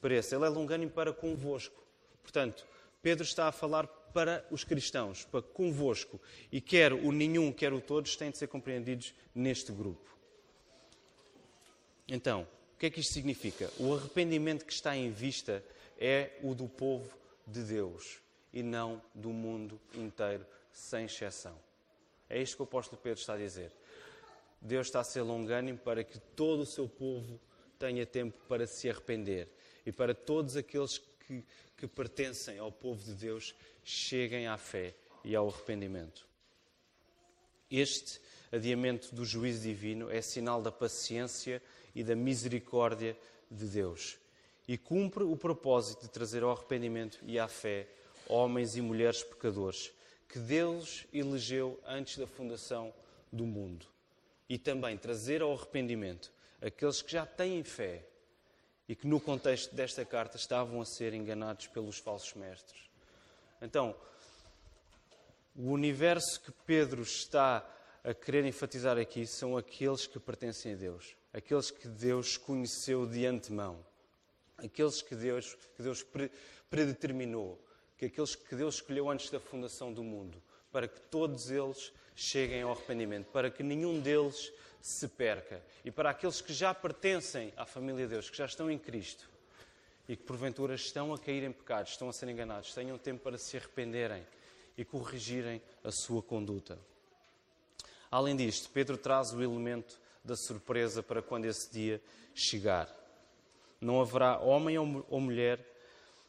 pereça. 0.00 0.34
Ele 0.34 0.44
é 0.44 0.48
longânimo 0.48 0.90
para 0.90 1.12
convosco. 1.12 1.82
Portanto, 2.22 2.66
Pedro 3.02 3.24
está 3.24 3.48
a 3.48 3.52
falar 3.52 3.86
para 3.86 4.44
os 4.50 4.64
cristãos, 4.64 5.24
para 5.24 5.42
convosco. 5.42 6.20
E 6.50 6.60
quer 6.60 6.92
o 6.92 7.12
nenhum, 7.12 7.52
quer 7.52 7.72
o 7.72 7.80
todos 7.80 8.16
têm 8.16 8.30
de 8.30 8.38
ser 8.38 8.48
compreendidos 8.48 9.14
neste 9.34 9.72
grupo. 9.72 10.16
Então, 12.08 12.48
o 12.74 12.78
que 12.78 12.86
é 12.86 12.90
que 12.90 13.00
isto 13.00 13.12
significa? 13.12 13.70
O 13.78 13.94
arrependimento 13.94 14.64
que 14.64 14.72
está 14.72 14.96
em 14.96 15.10
vista 15.10 15.62
é 15.98 16.38
o 16.42 16.54
do 16.54 16.68
povo 16.68 17.16
de 17.46 17.62
Deus 17.62 18.18
e 18.52 18.62
não 18.62 19.02
do 19.14 19.30
mundo 19.30 19.80
inteiro, 19.94 20.46
sem 20.72 21.04
exceção. 21.04 21.58
É 22.28 22.40
isto 22.40 22.56
que 22.56 22.62
o 22.62 22.64
apóstolo 22.64 23.00
Pedro 23.02 23.20
está 23.20 23.34
a 23.34 23.38
dizer. 23.38 23.72
Deus 24.60 24.86
está 24.86 25.00
a 25.00 25.04
ser 25.04 25.22
longânimo 25.22 25.78
para 25.78 26.02
que 26.02 26.18
todo 26.18 26.60
o 26.60 26.66
seu 26.66 26.88
povo 26.88 27.40
tenha 27.78 28.04
tempo 28.04 28.36
para 28.48 28.66
se 28.66 28.90
arrepender 28.90 29.48
e 29.86 29.92
para 29.92 30.14
todos 30.14 30.56
aqueles 30.56 30.98
que 31.28 31.44
que 31.78 31.86
pertencem 31.86 32.58
ao 32.58 32.72
povo 32.72 33.02
de 33.04 33.14
Deus 33.14 33.54
cheguem 33.84 34.48
à 34.48 34.58
fé 34.58 34.94
e 35.24 35.34
ao 35.36 35.48
arrependimento. 35.48 36.26
Este 37.70 38.20
adiamento 38.50 39.14
do 39.14 39.24
juízo 39.24 39.62
divino, 39.62 40.10
é 40.10 40.20
sinal 40.20 40.60
da 40.60 40.72
paciência 40.72 41.62
e 41.94 42.02
da 42.02 42.16
misericórdia 42.16 43.16
de 43.48 43.66
Deus. 43.66 44.18
E 44.66 44.76
cumpre 44.76 45.22
o 45.22 45.36
propósito 45.36 46.02
de 46.02 46.10
trazer 46.10 46.42
ao 46.42 46.50
arrependimento 46.50 47.20
e 47.22 47.38
à 47.38 47.46
fé 47.46 47.86
homens 48.26 48.76
e 48.76 48.82
mulheres 48.82 49.22
pecadores 49.22 49.92
que 50.28 50.38
Deus 50.38 51.06
elegeu 51.12 51.80
antes 51.86 52.18
da 52.18 52.26
fundação 52.26 52.92
do 53.32 53.46
mundo. 53.46 53.86
E 54.48 54.58
também 54.58 54.96
trazer 54.96 55.42
ao 55.42 55.52
arrependimento 55.52 56.32
aqueles 56.60 57.00
que 57.00 57.12
já 57.12 57.24
têm 57.24 57.62
fé 57.62 58.04
e 58.88 58.96
que, 58.96 59.06
no 59.06 59.20
contexto 59.20 59.74
desta 59.74 60.04
carta, 60.04 60.36
estavam 60.36 60.80
a 60.80 60.84
ser 60.84 61.12
enganados 61.12 61.66
pelos 61.66 61.98
falsos 61.98 62.32
mestres. 62.34 62.80
Então, 63.60 63.94
o 65.54 65.70
universo 65.70 66.40
que 66.40 66.52
Pedro 66.64 67.02
está 67.02 67.68
a 68.02 68.14
querer 68.14 68.44
enfatizar 68.44 68.96
aqui 68.96 69.26
são 69.26 69.56
aqueles 69.56 70.06
que 70.06 70.18
pertencem 70.18 70.72
a 70.72 70.76
Deus, 70.76 71.16
aqueles 71.32 71.70
que 71.70 71.88
Deus 71.88 72.36
conheceu 72.36 73.04
de 73.04 73.26
antemão, 73.26 73.84
aqueles 74.56 75.02
que 75.02 75.14
Deus, 75.14 75.54
que 75.76 75.82
Deus 75.82 76.06
predeterminou, 76.70 77.60
que 77.96 78.06
aqueles 78.06 78.34
que 78.34 78.54
Deus 78.54 78.76
escolheu 78.76 79.10
antes 79.10 79.30
da 79.30 79.40
fundação 79.40 79.92
do 79.92 80.02
mundo, 80.02 80.40
para 80.70 80.88
que 80.88 81.00
todos 81.00 81.50
eles 81.50 81.92
cheguem 82.14 82.62
ao 82.62 82.72
arrependimento, 82.72 83.26
para 83.26 83.50
que 83.50 83.62
nenhum 83.62 84.00
deles 84.00 84.52
se 84.80 85.08
perca. 85.08 85.62
E 85.84 85.90
para 85.90 86.10
aqueles 86.10 86.40
que 86.40 86.52
já 86.52 86.72
pertencem 86.72 87.52
à 87.56 87.64
família 87.64 88.06
de 88.06 88.14
Deus, 88.14 88.30
que 88.30 88.36
já 88.36 88.46
estão 88.46 88.70
em 88.70 88.78
Cristo 88.78 89.28
e 90.08 90.16
que 90.16 90.22
porventura 90.22 90.74
estão 90.74 91.12
a 91.12 91.18
cair 91.18 91.42
em 91.42 91.52
pecados, 91.52 91.92
estão 91.92 92.08
a 92.08 92.12
ser 92.12 92.28
enganados, 92.28 92.72
tenham 92.72 92.96
tempo 92.96 93.22
para 93.22 93.36
se 93.36 93.56
arrependerem 93.56 94.26
e 94.76 94.84
corrigirem 94.84 95.60
a 95.84 95.90
sua 95.90 96.22
conduta. 96.22 96.78
Além 98.10 98.36
disto, 98.36 98.70
Pedro 98.70 98.96
traz 98.96 99.32
o 99.32 99.42
elemento 99.42 99.98
da 100.24 100.36
surpresa 100.36 101.02
para 101.02 101.20
quando 101.20 101.44
esse 101.44 101.70
dia 101.70 102.02
chegar. 102.34 102.88
Não 103.80 104.00
haverá 104.00 104.38
homem 104.38 104.78
ou 104.78 105.20
mulher 105.20 105.58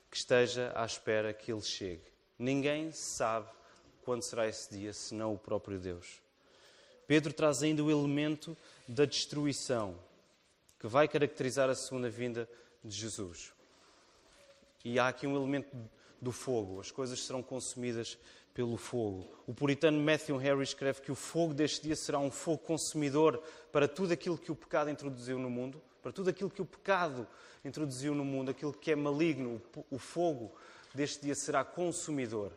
que 0.10 0.18
esteja 0.18 0.72
à 0.75 0.86
espera 0.86 1.34
que 1.34 1.51
ele 1.51 1.62
chegue. 1.62 2.03
Ninguém 2.38 2.91
sabe 2.91 3.48
quando 4.03 4.24
será 4.24 4.48
esse 4.48 4.70
dia, 4.72 4.91
senão 4.91 5.34
o 5.34 5.38
próprio 5.38 5.79
Deus. 5.79 6.22
Pedro 7.10 7.34
traz 7.34 7.63
ainda 7.63 7.84
o 7.84 7.89
elemento 7.89 8.56
da 8.88 9.04
destruição, 9.04 9.96
que 10.80 10.86
vai 10.86 11.08
caracterizar 11.08 11.68
a 11.68 11.74
segunda 11.74 12.08
vinda 12.08 12.48
de 12.84 12.96
Jesus. 12.96 13.51
E 14.86 15.00
há 15.00 15.08
aqui 15.08 15.25
um 15.25 15.36
elemento 15.36 15.75
do 16.22 16.32
fogo, 16.32 16.80
as 16.80 16.92
coisas 16.92 17.20
serão 17.25 17.42
consumidas 17.42 18.16
pelo 18.54 18.78
fogo. 18.78 19.28
O 19.48 19.56
puritano 19.56 20.00
Matthew 20.00 20.38
Harry 20.38 20.62
escreve 20.62 21.01
que 21.01 21.12
o 21.12 21.16
fogo 21.16 21.51
deste 21.51 21.82
dia 21.82 21.96
será 21.96 22.20
um 22.20 22.30
fogo 22.30 22.60
consumidor 22.60 23.42
para 23.72 23.88
tudo 23.88 24.13
aquilo 24.13 24.38
que 24.38 24.51
o 24.51 24.56
pecado 24.56 24.92
introduziu 24.92 25.39
no 25.39 25.50
mundo, 25.50 25.82
para 26.04 26.12
tudo 26.12 26.30
aquilo 26.30 26.51
que 26.51 26.62
o 26.62 26.66
pecado 26.66 27.28
introduziu 27.66 28.13
no 28.13 28.24
mundo, 28.24 28.51
aquilo 28.51 28.72
que 28.72 28.92
é 28.92 28.96
maligno. 28.96 29.60
O 29.89 29.98
fogo 29.98 30.54
deste 30.94 31.24
dia 31.24 31.34
será 31.34 31.63
consumidor, 31.63 32.51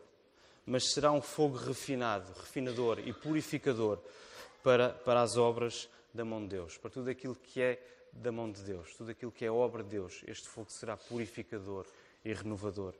mas 0.63 0.93
será 0.93 1.11
um 1.11 1.23
fogo 1.23 1.57
refinado, 1.57 2.31
refinador 2.33 2.99
e 2.99 3.11
purificador 3.11 3.97
para, 4.63 4.89
para 4.89 5.21
as 5.21 5.37
obras 5.37 5.89
da 6.13 6.23
mão 6.23 6.41
de 6.41 6.55
Deus, 6.55 6.77
para 6.77 6.89
tudo 6.89 7.09
aquilo 7.09 7.35
que 7.35 7.61
é 7.61 7.85
da 8.13 8.31
mão 8.31 8.51
de 8.51 8.61
Deus, 8.61 8.95
tudo 8.95 9.11
aquilo 9.11 9.31
que 9.31 9.43
é 9.43 9.51
obra 9.51 9.83
de 9.83 9.89
Deus. 9.89 10.23
Este 10.25 10.47
fogo 10.47 10.71
será 10.71 10.95
purificador 10.95 11.85
e 12.23 12.33
renovador. 12.33 12.95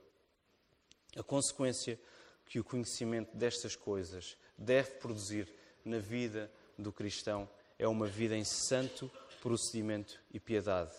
A 1.16 1.22
consequência 1.22 1.98
que 2.46 2.60
o 2.60 2.64
conhecimento 2.64 3.34
destas 3.36 3.74
coisas 3.74 4.36
deve 4.58 4.90
produzir 4.92 5.48
na 5.84 5.98
vida 5.98 6.50
do 6.78 6.92
cristão 6.92 7.48
é 7.78 7.88
uma 7.88 8.06
vida 8.06 8.36
em 8.36 8.44
santo 8.44 9.10
procedimento 9.40 10.20
e 10.32 10.40
piedade, 10.40 10.92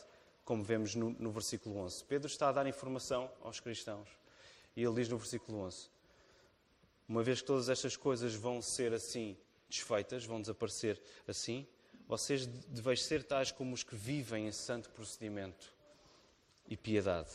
como 0.44 0.64
vemos 0.64 0.96
no, 0.96 1.10
no, 1.12 1.32
versículo 1.32 1.78
11. 1.78 2.04
Pedro 2.06 2.28
está 2.28 2.50
a 2.50 2.52
dar 2.52 2.68
informação 2.68 3.30
aos 3.42 3.60
cristãos 3.60 4.08
e 4.76 4.84
ele 4.84 4.96
diz 4.96 5.10
no 5.10 5.18
versículo 5.18 5.60
11: 5.60 5.90
Uma 7.08 7.24
vez 7.24 7.42
que 7.42 7.48
todas 7.48 7.70
estas 7.70 7.98
coisas 7.98 8.36
vão 8.36 8.62
ser 8.62 8.94
assim 8.94 9.36
desfeitas, 9.70 10.26
vão 10.26 10.42
desaparecer 10.42 11.02
assim, 11.28 11.68
vocês 12.08 12.46
deveis 12.46 13.04
ser 13.04 13.24
tais 13.24 13.52
como 13.52 13.74
os 13.74 13.84
que 13.84 13.96
vivem 13.96 14.48
em 14.48 14.52
santo 14.52 14.90
procedimento 14.92 15.74
e 16.68 16.78
piedade. 16.78 17.30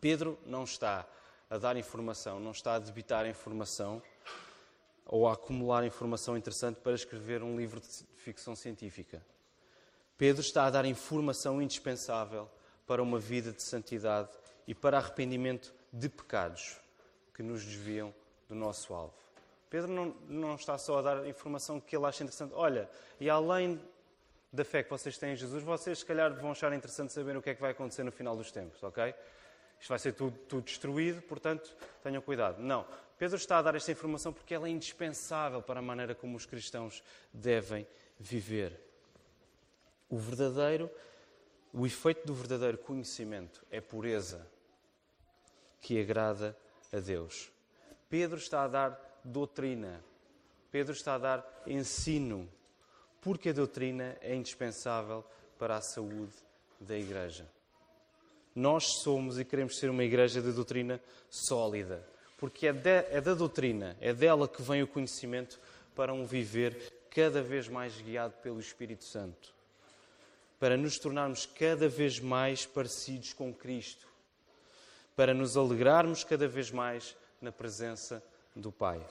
Pedro 0.00 0.38
não 0.44 0.64
está 0.64 1.08
a 1.50 1.58
dar 1.58 1.76
informação, 1.76 2.38
não 2.38 2.50
está 2.50 2.74
a 2.74 2.78
debitar 2.78 3.26
informação 3.26 4.02
ou 5.06 5.26
a 5.26 5.32
acumular 5.32 5.84
informação 5.84 6.36
interessante 6.36 6.76
para 6.80 6.94
escrever 6.94 7.42
um 7.42 7.56
livro 7.56 7.80
de 7.80 8.04
ficção 8.16 8.54
científica. 8.54 9.24
Pedro 10.18 10.42
está 10.42 10.66
a 10.66 10.70
dar 10.70 10.84
informação 10.84 11.62
indispensável 11.62 12.50
para 12.86 13.02
uma 13.02 13.18
vida 13.18 13.52
de 13.52 13.62
santidade 13.62 14.30
e 14.66 14.74
para 14.74 14.98
arrependimento 14.98 15.72
de 15.92 16.08
pecados 16.08 16.76
que 17.34 17.42
nos 17.42 17.64
desviam 17.64 18.14
do 18.48 18.54
nosso 18.54 18.92
alvo. 18.92 19.14
Pedro 19.70 19.90
não, 19.90 20.14
não 20.28 20.54
está 20.54 20.78
só 20.78 20.98
a 20.98 21.02
dar 21.02 21.26
informação 21.26 21.80
que 21.80 21.96
ele 21.96 22.06
acha 22.06 22.22
interessante. 22.22 22.52
Olha, 22.54 22.88
e 23.20 23.28
além 23.28 23.80
da 24.52 24.64
fé 24.64 24.82
que 24.82 24.90
vocês 24.90 25.18
têm 25.18 25.32
em 25.32 25.36
Jesus, 25.36 25.62
vocês 25.62 25.98
se 25.98 26.06
calhar 26.06 26.32
vão 26.34 26.52
achar 26.52 26.72
interessante 26.72 27.12
saber 27.12 27.36
o 27.36 27.42
que 27.42 27.50
é 27.50 27.54
que 27.54 27.60
vai 27.60 27.72
acontecer 27.72 28.02
no 28.02 28.12
final 28.12 28.36
dos 28.36 28.50
tempos, 28.50 28.82
ok? 28.82 29.14
Isto 29.80 29.90
vai 29.90 29.98
ser 29.98 30.12
tudo, 30.12 30.36
tudo 30.48 30.64
destruído, 30.64 31.22
portanto, 31.22 31.74
tenham 32.02 32.20
cuidado. 32.22 32.60
Não. 32.60 32.86
Pedro 33.18 33.36
está 33.36 33.58
a 33.58 33.62
dar 33.62 33.74
esta 33.74 33.92
informação 33.92 34.32
porque 34.32 34.54
ela 34.54 34.66
é 34.66 34.70
indispensável 34.70 35.60
para 35.60 35.80
a 35.80 35.82
maneira 35.82 36.14
como 36.14 36.36
os 36.36 36.46
cristãos 36.46 37.02
devem 37.32 37.86
viver. 38.18 38.80
O 40.08 40.16
verdadeiro, 40.16 40.90
o 41.72 41.86
efeito 41.86 42.26
do 42.26 42.34
verdadeiro 42.34 42.78
conhecimento 42.78 43.64
é 43.70 43.80
pureza 43.80 44.46
que 45.80 46.00
agrada 46.00 46.56
a 46.92 46.98
Deus. 46.98 47.50
Pedro 48.08 48.38
está 48.38 48.64
a 48.64 48.68
dar 48.68 49.07
doutrina. 49.28 50.02
Pedro 50.70 50.92
está 50.92 51.14
a 51.14 51.18
dar 51.18 51.62
ensino, 51.66 52.48
porque 53.20 53.50
a 53.50 53.52
doutrina 53.52 54.16
é 54.20 54.34
indispensável 54.34 55.24
para 55.58 55.76
a 55.76 55.82
saúde 55.82 56.34
da 56.80 56.96
igreja. 56.96 57.46
Nós 58.54 59.02
somos 59.02 59.38
e 59.38 59.44
queremos 59.44 59.78
ser 59.78 59.90
uma 59.90 60.04
igreja 60.04 60.42
de 60.42 60.52
doutrina 60.52 61.00
sólida, 61.30 62.06
porque 62.36 62.66
é, 62.66 62.72
de, 62.72 63.04
é 63.10 63.20
da 63.20 63.34
doutrina, 63.34 63.96
é 64.00 64.12
dela 64.12 64.48
que 64.48 64.62
vem 64.62 64.82
o 64.82 64.88
conhecimento 64.88 65.60
para 65.94 66.12
um 66.12 66.24
viver 66.24 66.92
cada 67.10 67.42
vez 67.42 67.68
mais 67.68 68.00
guiado 68.00 68.34
pelo 68.42 68.60
Espírito 68.60 69.04
Santo, 69.04 69.54
para 70.58 70.76
nos 70.76 70.98
tornarmos 70.98 71.46
cada 71.46 71.88
vez 71.88 72.20
mais 72.20 72.66
parecidos 72.66 73.32
com 73.32 73.52
Cristo, 73.52 74.06
para 75.14 75.32
nos 75.32 75.56
alegrarmos 75.56 76.24
cada 76.24 76.46
vez 76.46 76.70
mais 76.70 77.16
na 77.40 77.52
presença 77.52 78.22
do 78.58 78.72
Pai. 78.72 79.04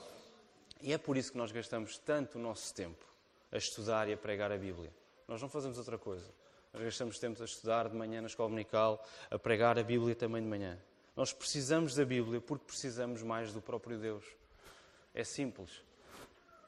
E 0.80 0.92
é 0.92 0.98
por 0.98 1.16
isso 1.16 1.32
que 1.32 1.38
nós 1.38 1.50
gastamos 1.50 1.98
tanto 1.98 2.38
o 2.38 2.40
nosso 2.40 2.72
tempo 2.74 3.04
a 3.50 3.56
estudar 3.56 4.08
e 4.08 4.12
a 4.12 4.16
pregar 4.16 4.52
a 4.52 4.56
Bíblia. 4.56 4.92
Nós 5.26 5.40
não 5.40 5.48
fazemos 5.48 5.78
outra 5.78 5.98
coisa. 5.98 6.30
Nós 6.72 6.82
gastamos 6.82 7.18
tempo 7.18 7.40
a 7.40 7.44
estudar 7.44 7.88
de 7.88 7.96
manhã 7.96 8.20
na 8.20 8.26
escola 8.26 8.48
dominical, 8.48 9.04
a 9.30 9.38
pregar 9.38 9.78
a 9.78 9.82
Bíblia 9.82 10.14
também 10.14 10.42
de 10.42 10.48
manhã. 10.48 10.78
Nós 11.16 11.32
precisamos 11.32 11.94
da 11.94 12.04
Bíblia 12.04 12.40
porque 12.40 12.66
precisamos 12.66 13.22
mais 13.22 13.52
do 13.52 13.60
próprio 13.60 13.98
Deus. 13.98 14.24
É 15.14 15.24
simples. 15.24 15.82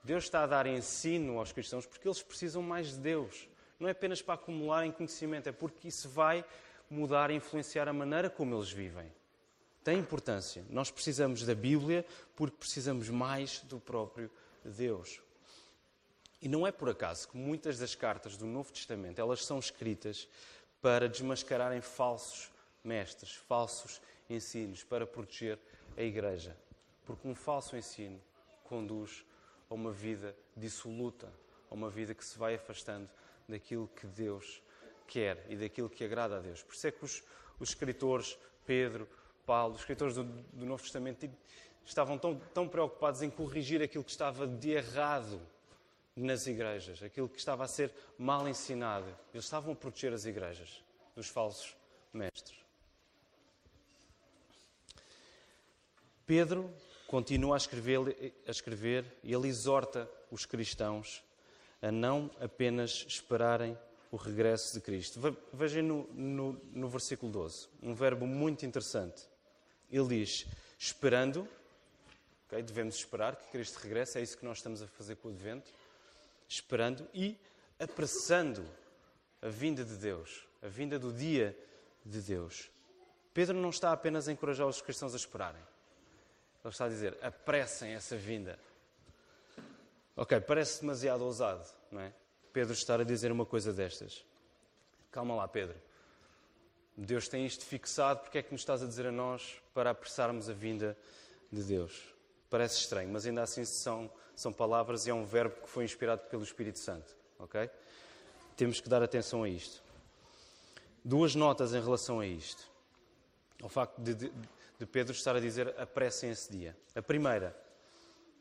Deus 0.02 0.24
está 0.24 0.42
a 0.42 0.46
dar 0.46 0.66
ensino 0.66 1.38
aos 1.38 1.52
cristãos 1.52 1.86
porque 1.86 2.08
eles 2.08 2.22
precisam 2.22 2.62
mais 2.62 2.88
de 2.88 2.98
Deus. 2.98 3.48
Não 3.78 3.88
é 3.88 3.92
apenas 3.92 4.20
para 4.22 4.34
acumularem 4.34 4.90
conhecimento, 4.90 5.48
é 5.48 5.52
porque 5.52 5.88
isso 5.88 6.08
vai 6.08 6.44
mudar 6.90 7.30
e 7.30 7.34
influenciar 7.34 7.88
a 7.88 7.92
maneira 7.92 8.28
como 8.28 8.56
eles 8.56 8.72
vivem. 8.72 9.12
Tem 9.82 9.98
importância. 9.98 10.64
Nós 10.68 10.90
precisamos 10.90 11.44
da 11.44 11.54
Bíblia 11.54 12.04
porque 12.36 12.56
precisamos 12.56 13.08
mais 13.08 13.60
do 13.60 13.80
próprio 13.80 14.30
Deus. 14.64 15.20
E 16.42 16.48
não 16.48 16.66
é 16.66 16.72
por 16.72 16.88
acaso 16.88 17.28
que 17.28 17.36
muitas 17.36 17.78
das 17.78 17.94
cartas 17.94 18.36
do 18.36 18.46
Novo 18.46 18.72
Testamento 18.72 19.20
elas 19.20 19.44
são 19.44 19.58
escritas 19.58 20.28
para 20.80 21.08
desmascararem 21.08 21.80
falsos 21.80 22.50
mestres, 22.82 23.34
falsos 23.34 24.00
ensinos, 24.28 24.82
para 24.82 25.06
proteger 25.06 25.58
a 25.96 26.02
Igreja. 26.02 26.56
Porque 27.04 27.28
um 27.28 27.34
falso 27.34 27.76
ensino 27.76 28.20
conduz 28.64 29.24
a 29.68 29.74
uma 29.74 29.92
vida 29.92 30.34
dissoluta, 30.56 31.30
a 31.70 31.74
uma 31.74 31.90
vida 31.90 32.14
que 32.14 32.24
se 32.24 32.38
vai 32.38 32.54
afastando 32.54 33.08
daquilo 33.48 33.88
que 33.88 34.06
Deus 34.06 34.62
quer 35.06 35.44
e 35.48 35.56
daquilo 35.56 35.90
que 35.90 36.04
agrada 36.04 36.36
a 36.36 36.40
Deus. 36.40 36.62
Por 36.62 36.74
isso 36.74 36.86
é 36.86 36.90
que 36.90 37.04
os, 37.04 37.22
os 37.58 37.70
escritores, 37.70 38.38
Pedro, 38.64 39.08
Paulo, 39.46 39.74
os 39.74 39.80
escritores 39.80 40.14
do, 40.14 40.24
do 40.24 40.66
Novo 40.66 40.82
Testamento, 40.82 41.28
estavam 41.84 42.18
tão, 42.18 42.38
tão 42.54 42.68
preocupados 42.68 43.22
em 43.22 43.30
corrigir 43.30 43.82
aquilo 43.82 44.04
que 44.04 44.10
estava 44.10 44.46
de 44.46 44.70
errado 44.70 45.40
nas 46.14 46.46
igrejas, 46.46 47.02
aquilo 47.02 47.28
que 47.28 47.38
estava 47.38 47.64
a 47.64 47.68
ser 47.68 47.92
mal 48.18 48.48
ensinado. 48.48 49.06
Eles 49.32 49.44
estavam 49.44 49.72
a 49.72 49.76
proteger 49.76 50.12
as 50.12 50.24
igrejas 50.24 50.82
dos 51.14 51.28
falsos 51.28 51.76
mestres. 52.12 52.58
Pedro 56.26 56.70
continua 57.08 57.56
a 57.56 57.58
escrever, 57.58 58.34
a 58.46 58.50
escrever 58.50 59.04
e 59.22 59.32
ele 59.32 59.48
exorta 59.48 60.08
os 60.30 60.46
cristãos 60.46 61.24
a 61.82 61.90
não 61.90 62.30
apenas 62.40 63.04
esperarem 63.08 63.76
o 64.12 64.16
regresso 64.16 64.74
de 64.74 64.80
Cristo. 64.80 65.20
Vejam 65.52 65.82
no, 65.82 66.08
no, 66.12 66.52
no 66.72 66.88
versículo 66.88 67.32
12, 67.32 67.68
um 67.82 67.94
verbo 67.94 68.26
muito 68.26 68.66
interessante. 68.66 69.29
Ele 69.90 70.08
diz: 70.08 70.46
esperando, 70.78 71.48
okay, 72.46 72.62
devemos 72.62 72.94
esperar 72.96 73.36
que 73.36 73.48
Cristo 73.50 73.78
regresse, 73.78 74.18
é 74.18 74.22
isso 74.22 74.36
que 74.36 74.44
nós 74.44 74.58
estamos 74.58 74.82
a 74.82 74.86
fazer 74.86 75.16
com 75.16 75.28
o 75.28 75.30
advento, 75.30 75.70
esperando 76.48 77.08
e 77.12 77.36
apressando 77.78 78.66
a 79.42 79.48
vinda 79.48 79.84
de 79.84 79.96
Deus, 79.96 80.46
a 80.62 80.68
vinda 80.68 80.98
do 80.98 81.12
dia 81.12 81.56
de 82.04 82.20
Deus. 82.20 82.70
Pedro 83.32 83.56
não 83.56 83.70
está 83.70 83.92
apenas 83.92 84.28
a 84.28 84.32
encorajar 84.32 84.66
os 84.66 84.82
cristãos 84.82 85.14
a 85.14 85.16
esperarem. 85.16 85.62
Ele 86.64 86.72
está 86.72 86.84
a 86.84 86.88
dizer: 86.88 87.16
apressem 87.22 87.92
essa 87.92 88.16
vinda. 88.16 88.58
Ok, 90.16 90.38
parece 90.40 90.80
demasiado 90.82 91.24
ousado, 91.24 91.66
não 91.90 92.00
é? 92.00 92.12
Pedro 92.52 92.74
estar 92.74 93.00
a 93.00 93.04
dizer 93.04 93.30
uma 93.32 93.46
coisa 93.46 93.72
destas. 93.72 94.24
Calma 95.10 95.34
lá, 95.34 95.48
Pedro. 95.48 95.76
Deus 97.06 97.28
tem 97.28 97.46
isto 97.46 97.64
fixado, 97.64 98.20
porque 98.20 98.36
é 98.36 98.42
que 98.42 98.52
nos 98.52 98.60
estás 98.60 98.82
a 98.82 98.86
dizer 98.86 99.06
a 99.06 99.12
nós 99.12 99.62
para 99.72 99.88
apressarmos 99.88 100.50
a 100.50 100.52
vinda 100.52 100.94
de 101.50 101.62
Deus? 101.62 102.14
Parece 102.50 102.78
estranho, 102.78 103.08
mas 103.10 103.24
ainda 103.24 103.42
assim 103.42 103.64
são, 103.64 104.10
são 104.36 104.52
palavras 104.52 105.06
e 105.06 105.10
é 105.10 105.14
um 105.14 105.24
verbo 105.24 105.62
que 105.62 105.68
foi 105.68 105.84
inspirado 105.84 106.20
pelo 106.28 106.42
Espírito 106.42 106.78
Santo, 106.78 107.16
ok? 107.38 107.70
Temos 108.54 108.82
que 108.82 108.88
dar 108.88 109.02
atenção 109.02 109.44
a 109.44 109.48
isto. 109.48 109.82
Duas 111.02 111.34
notas 111.34 111.72
em 111.72 111.80
relação 111.80 112.20
a 112.20 112.26
isto. 112.26 112.70
Ao 113.62 113.70
facto 113.70 113.98
de, 113.98 114.14
de, 114.14 114.32
de 114.78 114.84
Pedro 114.84 115.14
estar 115.14 115.34
a 115.34 115.40
dizer 115.40 115.74
apressem 115.80 116.30
esse 116.30 116.52
dia. 116.52 116.76
A 116.94 117.00
primeira, 117.00 117.56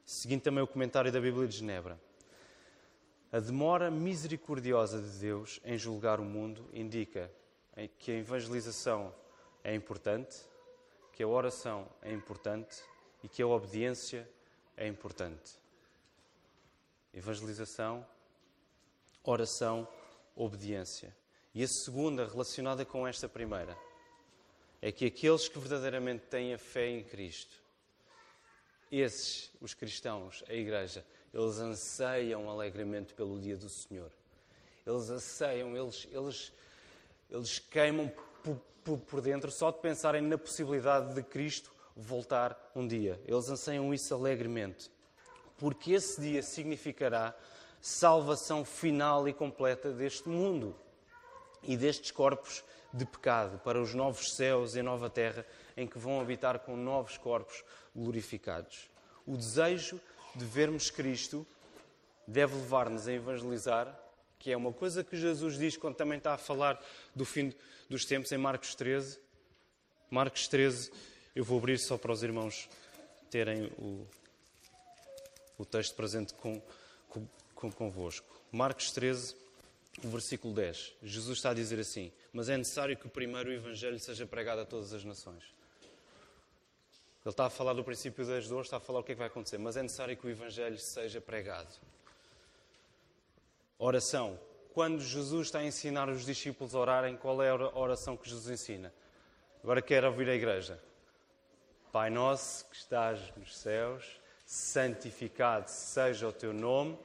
seguindo 0.06 0.42
também 0.42 0.62
o 0.62 0.68
comentário 0.68 1.14
da 1.14 1.22
Bíblia 1.22 1.48
de 1.48 1.56
Genebra. 1.56 1.98
A 3.32 3.40
demora 3.40 3.90
misericordiosa 3.90 5.02
de 5.02 5.18
Deus 5.18 5.62
em 5.64 5.78
julgar 5.78 6.20
o 6.20 6.26
mundo 6.26 6.70
indica 6.74 7.32
que 7.88 8.12
a 8.12 8.16
evangelização 8.16 9.14
é 9.64 9.74
importante, 9.74 10.38
que 11.14 11.24
a 11.24 11.28
oração 11.28 11.88
é 12.02 12.12
importante 12.12 12.82
e 13.24 13.28
que 13.28 13.42
a 13.42 13.48
obediência 13.48 14.30
é 14.78 14.88
importante. 14.88 15.58
Evangelização, 17.14 18.06
oração, 19.24 19.88
obediência. 20.36 21.16
E 21.54 21.64
a 21.64 21.68
segunda, 21.68 22.26
relacionada 22.26 22.86
com 22.86 23.08
esta 23.08 23.28
primeira, 23.28 23.78
é 24.82 24.92
que 24.92 25.06
aqueles 25.06 25.48
que 25.50 25.60
verdadeiramente 25.60 26.26
têm 26.28 26.54
a 26.54 26.58
fé 26.58 26.88
em 26.88 27.04
Cristo, 27.04 27.60
esses, 28.92 29.52
os 29.60 29.74
cristãos, 29.74 30.44
a 30.48 30.54
Igreja, 30.54 31.06
eles 31.34 31.58
anseiam 31.58 32.50
alegremente 32.50 33.14
pelo 33.14 33.40
dia 33.40 33.56
do 33.56 33.70
Senhor. 33.70 34.12
Eles 34.86 35.10
anseiam, 35.10 35.76
eles, 35.76 36.08
eles, 36.12 36.52
eles 37.30 37.60
queimam 37.60 38.12
por, 38.84 39.22
dentro 39.22 39.52
só 39.52 39.72
de 39.72 39.80
pensarem 39.80 40.22
na 40.22 40.38
possibilidade 40.38 41.14
de 41.14 41.22
Cristo 41.22 41.72
voltar 41.96 42.72
um 42.76 42.88
dia. 42.88 43.22
Eles 43.28 43.50
anseiam 43.50 43.94
isso 43.94 44.14
alegremente. 44.14 44.90
Porque 45.58 45.92
esse 45.92 46.20
dia 46.20 46.42
significará 46.42 47.36
salvação 47.82 48.66
final 48.66 49.28
e 49.28 49.34
completa 49.34 49.92
deste 49.92 50.28
mundo 50.28 50.76
e 51.64 51.78
destes 51.78 52.12
corpos 52.12 52.64
de 52.94 53.06
pecado 53.06 53.60
para 53.60 53.80
os 53.80 53.94
novos 53.94 54.34
céus 54.34 54.76
e 54.76 54.82
nova 54.82 55.10
terra 55.10 55.46
em 55.78 55.86
que 55.86 56.00
vão 56.00 56.20
habitar 56.20 56.60
com 56.60 56.76
novos 56.76 57.18
corpos 57.18 57.64
glorificados. 57.96 58.90
O 59.26 59.38
desejo 59.38 60.00
de 60.36 60.46
vermos 60.46 60.90
Cristo 60.90 61.46
deve 62.26 62.56
levar-nos 62.56 63.08
a 63.08 63.14
evangelizar, 63.14 64.00
que 64.40 64.52
é 64.52 64.58
uma 64.58 64.72
coisa 64.72 65.04
que 65.04 65.18
Jesus 65.18 65.58
diz 65.58 65.76
quando 65.76 65.96
também 65.96 66.18
está 66.18 66.34
a 66.34 66.38
falar 66.38 66.82
do 67.14 67.26
fim 67.26 67.54
dos 67.90 68.06
tempos 68.06 68.32
em 68.32 68.38
Marcos 68.38 68.74
13. 68.74 69.20
Marcos 70.10 70.48
13, 70.48 70.92
eu 71.36 71.44
vou 71.44 71.60
abrir 71.60 71.78
só 71.78 71.98
para 71.98 72.14
os 72.14 72.24
irmãos 72.24 72.70
terem 73.30 73.66
o, 73.78 74.08
o 75.58 75.66
texto 75.66 75.94
presente 75.94 76.34
com, 76.36 76.62
com, 77.10 77.28
com, 77.54 77.70
convosco. 77.70 78.26
Marcos 78.50 78.92
13, 78.92 79.36
o 80.04 80.08
versículo 80.08 80.54
10. 80.54 80.94
Jesus 81.04 81.38
está 81.38 81.52
a 81.52 81.54
dizer 81.54 81.80
assim: 81.80 82.12
Mas 82.32 82.48
é 82.48 82.58
necessário 82.58 82.96
que 82.96 83.10
primeiro 83.10 83.50
o 83.50 83.54
Evangelho 83.54 84.00
seja 84.00 84.26
pregado 84.26 84.62
a 84.62 84.66
todas 84.66 84.94
as 84.94 85.04
nações. 85.04 85.44
Ele 87.26 87.34
está 87.34 87.46
a 87.46 87.50
falar 87.50 87.74
do 87.74 87.84
princípio 87.84 88.26
das 88.26 88.48
dores, 88.48 88.68
está 88.68 88.78
a 88.78 88.80
falar 88.80 89.00
o 89.00 89.04
que 89.04 89.12
é 89.12 89.16
que 89.16 89.20
vai 89.20 89.28
acontecer, 89.28 89.58
mas 89.58 89.76
é 89.76 89.84
necessário 89.84 90.16
que 90.16 90.26
o 90.26 90.30
Evangelho 90.30 90.80
seja 90.80 91.20
pregado. 91.20 91.70
Oração. 93.82 94.38
Quando 94.74 95.00
Jesus 95.00 95.48
está 95.48 95.60
a 95.60 95.64
ensinar 95.64 96.10
os 96.10 96.26
discípulos 96.26 96.76
a 96.76 96.80
orarem, 96.80 97.16
qual 97.16 97.42
é 97.42 97.50
a 97.50 97.78
oração 97.78 98.18
que 98.18 98.30
Jesus 98.30 98.50
ensina? 98.50 98.94
Agora 99.64 99.82
quero 99.82 100.08
ouvir 100.08 100.30
a 100.30 100.36
igreja. 100.36 100.78
Pai 101.90 102.10
nosso 102.10 102.66
que 102.66 102.76
estás 102.76 103.34
nos 103.38 103.58
céus, 103.58 104.20
santificado 104.46 105.70
seja 105.70 106.28
o 106.28 106.34
teu 106.34 106.52
nome, 106.54 107.00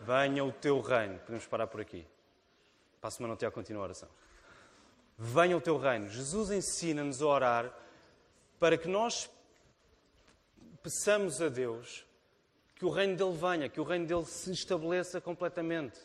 venha 0.00 0.42
o 0.42 0.50
teu 0.50 0.80
reino. 0.80 1.18
Podemos 1.18 1.46
parar 1.46 1.66
por 1.66 1.82
aqui. 1.82 2.06
Para 2.98 3.08
a 3.08 3.10
semana 3.10 3.34
a 3.34 3.50
continuar 3.50 3.82
a 3.82 3.84
oração. 3.84 4.08
Venha 5.18 5.54
o 5.54 5.60
teu 5.60 5.76
reino. 5.76 6.08
Jesus 6.08 6.50
ensina-nos 6.50 7.20
a 7.20 7.26
orar 7.26 7.78
para 8.58 8.78
que 8.78 8.88
nós 8.88 9.30
peçamos 10.82 11.42
a 11.42 11.50
Deus 11.50 12.03
que 12.84 12.88
o 12.88 12.90
reino 12.90 13.16
dele 13.16 13.32
venha, 13.32 13.68
que 13.70 13.80
o 13.80 13.84
reino 13.84 14.06
dele 14.06 14.26
se 14.26 14.52
estabeleça 14.52 15.18
completamente. 15.18 15.98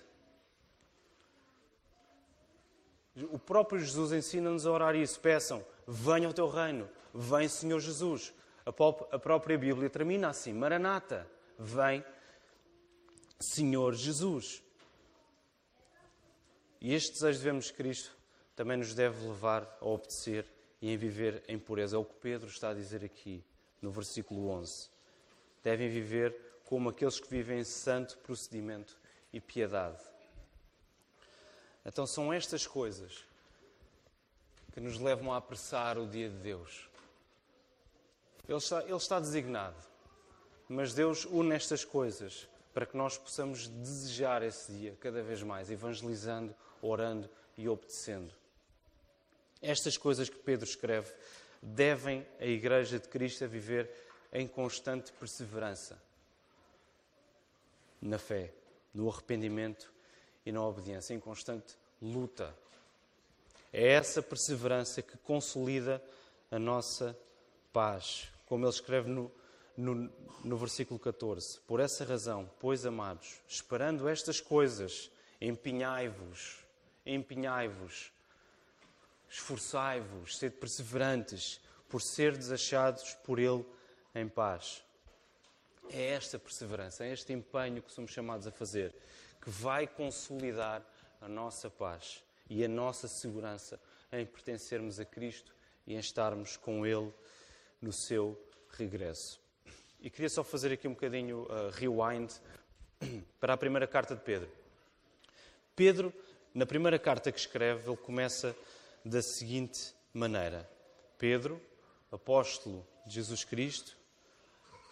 O 3.33 3.37
próprio 3.37 3.81
Jesus 3.81 4.13
ensina-nos 4.13 4.65
a 4.65 4.71
orar 4.71 4.95
isso. 4.95 5.19
Peçam, 5.19 5.65
venha 5.85 6.29
o 6.29 6.33
teu 6.33 6.47
reino, 6.47 6.89
vem 7.13 7.49
Senhor 7.49 7.81
Jesus. 7.81 8.33
A 8.65 8.71
própria 8.71 9.57
Bíblia 9.57 9.89
termina 9.89 10.29
assim: 10.29 10.53
Maranata, 10.53 11.29
vem 11.57 12.01
Senhor 13.37 13.93
Jesus. 13.93 14.63
E 16.79 16.93
este 16.93 17.11
desejo 17.11 17.39
de 17.39 17.43
vermos 17.43 17.71
Cristo 17.71 18.15
também 18.55 18.77
nos 18.77 18.95
deve 18.95 19.21
levar 19.27 19.63
a 19.81 19.85
obedecer 19.85 20.45
e 20.81 20.89
em 20.93 20.95
viver 20.95 21.43
em 21.45 21.59
pureza. 21.59 21.97
É 21.97 21.99
o 21.99 22.05
que 22.05 22.15
Pedro 22.21 22.47
está 22.47 22.69
a 22.69 22.73
dizer 22.73 23.03
aqui 23.03 23.43
no 23.81 23.91
versículo 23.91 24.47
11. 24.47 24.89
Devem 25.61 25.89
viver 25.89 26.48
como 26.69 26.89
aqueles 26.89 27.19
que 27.19 27.27
vivem 27.27 27.61
em 27.61 27.63
santo 27.63 28.15
procedimento 28.19 28.95
e 29.33 29.41
piedade. 29.41 29.97
Então 31.83 32.05
são 32.05 32.31
estas 32.31 32.67
coisas 32.67 33.25
que 34.71 34.79
nos 34.79 34.99
levam 34.99 35.33
a 35.33 35.37
apressar 35.37 35.97
o 35.97 36.05
dia 36.05 36.29
de 36.29 36.35
Deus. 36.35 36.87
Ele 38.47 38.59
está, 38.59 38.83
ele 38.83 38.93
está 38.93 39.19
designado, 39.19 39.77
mas 40.67 40.93
Deus 40.93 41.25
une 41.25 41.55
estas 41.55 41.83
coisas 41.83 42.47
para 42.71 42.85
que 42.85 42.95
nós 42.95 43.17
possamos 43.17 43.67
desejar 43.67 44.43
esse 44.43 44.71
dia 44.71 44.95
cada 45.01 45.23
vez 45.23 45.41
mais, 45.41 45.71
evangelizando, 45.71 46.55
orando 46.83 47.27
e 47.57 47.67
obedecendo. 47.67 48.31
Estas 49.59 49.97
coisas 49.97 50.29
que 50.29 50.37
Pedro 50.37 50.69
escreve 50.69 51.11
devem 51.63 52.27
a 52.39 52.45
Igreja 52.45 52.99
de 52.99 53.07
Cristo 53.07 53.43
a 53.43 53.47
viver 53.47 53.89
em 54.31 54.47
constante 54.47 55.11
perseverança 55.13 56.08
na 58.01 58.17
fé, 58.17 58.53
no 58.93 59.09
arrependimento 59.09 59.91
e 60.45 60.51
na 60.51 60.63
obediência, 60.65 61.13
em 61.13 61.19
constante 61.19 61.75
luta. 62.01 62.55
É 63.71 63.89
essa 63.93 64.21
perseverança 64.21 65.01
que 65.01 65.17
consolida 65.17 66.03
a 66.49 66.57
nossa 66.57 67.17
paz. 67.71 68.31
Como 68.45 68.65
ele 68.65 68.73
escreve 68.73 69.09
no, 69.09 69.31
no, 69.77 70.11
no 70.43 70.57
versículo 70.57 70.99
14: 70.99 71.59
Por 71.67 71.79
essa 71.79 72.03
razão, 72.03 72.49
pois 72.59 72.85
amados, 72.85 73.39
esperando 73.47 74.07
estas 74.07 74.41
coisas, 74.41 75.11
empenhai-vos, 75.39 76.57
empenhai-vos 77.05 78.11
Esforçai-vos, 79.29 80.37
sede 80.37 80.55
perseverantes, 80.55 81.61
por 81.87 82.01
ser 82.01 82.35
desachados 82.35 83.13
por 83.23 83.37
Ele 83.37 83.63
em 84.15 84.27
paz. 84.27 84.83
É 85.91 86.11
esta 86.11 86.37
perseverança, 86.37 87.03
é 87.03 87.13
este 87.13 87.33
empenho 87.33 87.81
que 87.81 87.91
somos 87.91 88.11
chamados 88.11 88.45
a 88.45 88.51
fazer, 88.51 88.93
que 89.41 89.49
vai 89.49 89.87
consolidar 89.87 90.85
a 91.19 91.27
nossa 91.27 91.69
paz 91.69 92.23
e 92.49 92.63
a 92.63 92.67
nossa 92.67 93.07
segurança 93.07 93.79
em 94.11 94.25
pertencermos 94.25 94.99
a 94.99 95.05
Cristo 95.05 95.53
e 95.85 95.95
em 95.95 95.99
estarmos 95.99 96.57
com 96.57 96.85
Ele 96.85 97.11
no 97.81 97.91
seu 97.91 98.39
regresso. 98.71 99.39
E 99.99 100.09
queria 100.09 100.29
só 100.29 100.43
fazer 100.43 100.71
aqui 100.71 100.87
um 100.87 100.93
bocadinho 100.93 101.43
uh, 101.43 101.69
rewind 101.71 102.31
para 103.39 103.53
a 103.53 103.57
primeira 103.57 103.87
carta 103.87 104.15
de 104.15 104.21
Pedro. 104.21 104.49
Pedro, 105.75 106.13
na 106.53 106.65
primeira 106.65 106.99
carta 106.99 107.31
que 107.31 107.39
escreve, 107.39 107.89
ele 107.89 107.97
começa 107.97 108.55
da 109.03 109.21
seguinte 109.21 109.93
maneira: 110.13 110.69
Pedro, 111.17 111.61
apóstolo 112.11 112.85
de 113.05 113.15
Jesus 113.15 113.43
Cristo, 113.43 113.97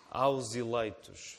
aos 0.10 0.56
eleitos 0.56 1.38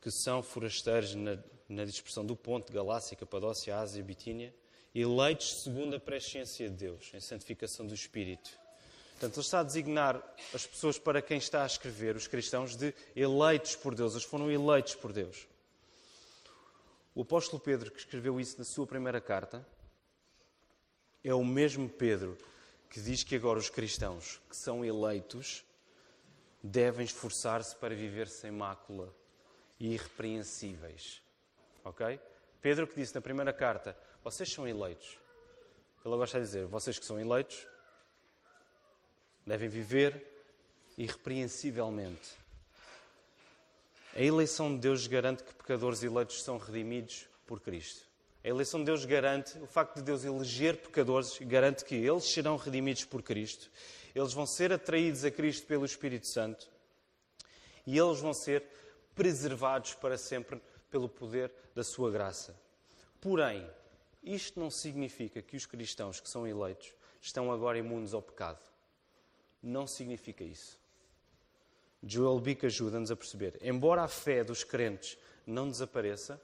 que 0.00 0.10
são 0.10 0.42
forasteiros 0.42 1.14
na, 1.14 1.38
na 1.68 1.84
dispersão 1.84 2.24
do 2.24 2.34
ponto, 2.34 2.72
Galácia, 2.72 3.16
Capadócia, 3.16 3.78
Ásia, 3.78 4.02
Bitínia, 4.02 4.54
eleitos 4.94 5.62
segundo 5.62 5.96
a 5.96 6.00
presciência 6.00 6.68
de 6.68 6.76
Deus, 6.76 7.10
em 7.14 7.20
santificação 7.20 7.86
do 7.86 7.94
Espírito. 7.94 8.50
Portanto, 9.12 9.36
ele 9.36 9.44
está 9.44 9.60
a 9.60 9.62
designar 9.62 10.34
as 10.52 10.66
pessoas 10.66 10.98
para 10.98 11.22
quem 11.22 11.38
está 11.38 11.62
a 11.62 11.66
escrever, 11.66 12.16
os 12.16 12.26
cristãos, 12.26 12.74
de 12.74 12.92
eleitos 13.14 13.76
por 13.76 13.94
Deus. 13.94 14.14
Eles 14.14 14.24
foram 14.24 14.50
eleitos 14.50 14.96
por 14.96 15.12
Deus. 15.12 15.46
O 17.14 17.22
apóstolo 17.22 17.60
Pedro, 17.60 17.90
que 17.90 18.00
escreveu 18.00 18.40
isso 18.40 18.58
na 18.58 18.64
sua 18.64 18.86
primeira 18.86 19.20
carta, 19.20 19.64
é 21.22 21.32
o 21.32 21.44
mesmo 21.44 21.88
Pedro 21.88 22.36
que 22.90 23.00
diz 23.00 23.22
que 23.22 23.36
agora 23.36 23.58
os 23.58 23.70
cristãos 23.70 24.40
que 24.50 24.56
são 24.56 24.84
eleitos 24.84 25.64
devem 26.62 27.04
esforçar-se 27.04 27.74
para 27.76 27.94
viver 27.94 28.28
sem 28.28 28.50
mácula 28.50 29.14
e 29.80 29.94
irrepreensíveis. 29.94 31.20
Ok? 31.84 32.20
Pedro 32.60 32.86
que 32.86 32.94
disse 32.94 33.14
na 33.14 33.20
primeira 33.20 33.52
carta: 33.52 33.96
Vocês 34.22 34.50
são 34.52 34.68
eleitos. 34.68 35.18
Ele 36.04 36.16
gosta 36.16 36.38
de 36.38 36.46
dizer: 36.46 36.66
Vocês 36.66 36.98
que 36.98 37.04
são 37.04 37.18
eleitos 37.18 37.66
devem 39.44 39.68
viver 39.68 40.24
irrepreensivelmente. 40.96 42.30
A 44.14 44.20
eleição 44.20 44.72
de 44.74 44.80
Deus 44.80 45.06
garante 45.06 45.42
que 45.42 45.54
pecadores 45.54 46.02
eleitos 46.02 46.42
são 46.42 46.58
redimidos 46.58 47.26
por 47.46 47.60
Cristo. 47.60 48.06
A 48.44 48.48
eleição 48.48 48.80
de 48.80 48.86
Deus 48.86 49.04
garante, 49.04 49.56
o 49.58 49.66
facto 49.66 49.96
de 49.96 50.02
Deus 50.02 50.24
eleger 50.24 50.76
pecadores, 50.76 51.38
garante 51.40 51.84
que 51.84 51.94
eles 51.94 52.24
serão 52.24 52.56
redimidos 52.56 53.04
por 53.04 53.22
Cristo, 53.22 53.70
eles 54.14 54.32
vão 54.32 54.46
ser 54.46 54.72
atraídos 54.72 55.24
a 55.24 55.30
Cristo 55.30 55.66
pelo 55.66 55.84
Espírito 55.84 56.26
Santo 56.26 56.70
e 57.86 57.98
eles 57.98 58.20
vão 58.20 58.32
ser 58.32 58.64
preservados 59.14 59.94
para 59.94 60.16
sempre 60.16 60.60
pelo 60.90 61.08
poder 61.08 61.52
da 61.74 61.82
sua 61.82 62.10
graça. 62.10 62.54
Porém, 63.20 63.68
isto 64.22 64.60
não 64.60 64.70
significa 64.70 65.42
que 65.42 65.56
os 65.56 65.66
cristãos 65.66 66.20
que 66.20 66.28
são 66.28 66.46
eleitos 66.46 66.94
estão 67.20 67.52
agora 67.52 67.78
imunes 67.78 68.14
ao 68.14 68.22
pecado. 68.22 68.64
Não 69.62 69.86
significa 69.86 70.44
isso. 70.44 70.78
Joel 72.02 72.40
Bick 72.40 72.66
ajuda-nos 72.66 73.10
a 73.10 73.16
perceber. 73.16 73.58
Embora 73.62 74.02
a 74.02 74.08
fé 74.08 74.42
dos 74.42 74.64
crentes 74.64 75.16
não 75.46 75.68
desapareça, 75.68 76.40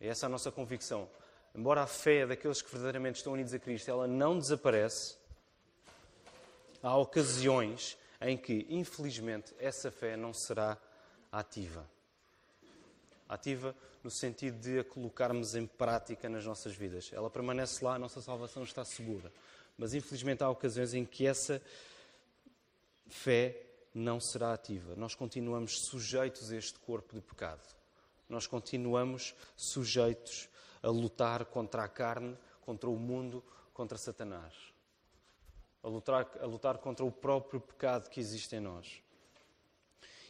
é 0.00 0.08
essa 0.08 0.26
a 0.26 0.28
nossa 0.28 0.52
convicção. 0.52 1.08
Embora 1.54 1.82
a 1.82 1.86
fé 1.86 2.26
daqueles 2.26 2.60
que 2.60 2.70
verdadeiramente 2.70 3.16
estão 3.16 3.32
unidos 3.32 3.54
a 3.54 3.58
Cristo, 3.58 3.90
ela 3.90 4.06
não 4.06 4.38
desaparece, 4.38 5.16
há 6.84 6.96
ocasiões 6.96 7.96
em 8.20 8.36
que, 8.36 8.66
infelizmente, 8.68 9.54
essa 9.58 9.90
fé 9.90 10.16
não 10.16 10.32
será 10.32 10.78
ativa. 11.32 11.88
Ativa 13.28 13.74
no 14.02 14.10
sentido 14.10 14.58
de 14.60 14.78
a 14.78 14.84
colocarmos 14.84 15.54
em 15.54 15.66
prática 15.66 16.28
nas 16.28 16.44
nossas 16.44 16.74
vidas. 16.74 17.10
Ela 17.12 17.30
permanece 17.30 17.84
lá, 17.84 17.94
a 17.94 17.98
nossa 17.98 18.20
salvação 18.20 18.62
está 18.62 18.84
segura. 18.84 19.32
Mas, 19.76 19.94
infelizmente, 19.94 20.44
há 20.44 20.48
ocasiões 20.48 20.94
em 20.94 21.04
que 21.04 21.26
essa 21.26 21.60
fé 23.08 23.60
não 23.94 24.20
será 24.20 24.52
ativa. 24.52 24.94
Nós 24.94 25.14
continuamos 25.14 25.86
sujeitos 25.86 26.52
a 26.52 26.56
este 26.56 26.78
corpo 26.78 27.14
de 27.14 27.20
pecado 27.20 27.74
nós 28.28 28.46
continuamos 28.46 29.34
sujeitos 29.56 30.48
a 30.82 30.88
lutar 30.88 31.44
contra 31.46 31.84
a 31.84 31.88
carne, 31.88 32.36
contra 32.62 32.88
o 32.88 32.96
mundo, 32.96 33.42
contra 33.72 33.98
Satanás. 33.98 34.73
A 35.84 35.88
lutar, 35.88 36.28
a 36.40 36.46
lutar 36.46 36.78
contra 36.78 37.04
o 37.04 37.12
próprio 37.12 37.60
pecado 37.60 38.08
que 38.08 38.18
existe 38.18 38.56
em 38.56 38.60
nós. 38.60 39.00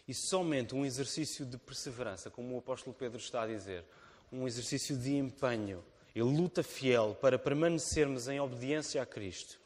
E 0.06 0.12
somente 0.12 0.74
um 0.74 0.84
exercício 0.84 1.46
de 1.46 1.56
perseverança, 1.56 2.28
como 2.28 2.54
o 2.54 2.58
apóstolo 2.58 2.94
Pedro 2.94 3.18
está 3.18 3.42
a 3.42 3.46
dizer, 3.46 3.84
um 4.30 4.46
exercício 4.46 4.98
de 4.98 5.14
empenho 5.14 5.82
e 6.14 6.20
luta 6.22 6.62
fiel 6.62 7.16
para 7.20 7.38
permanecermos 7.38 8.28
em 8.28 8.40
obediência 8.40 9.00
a 9.00 9.06
Cristo, 9.06 9.58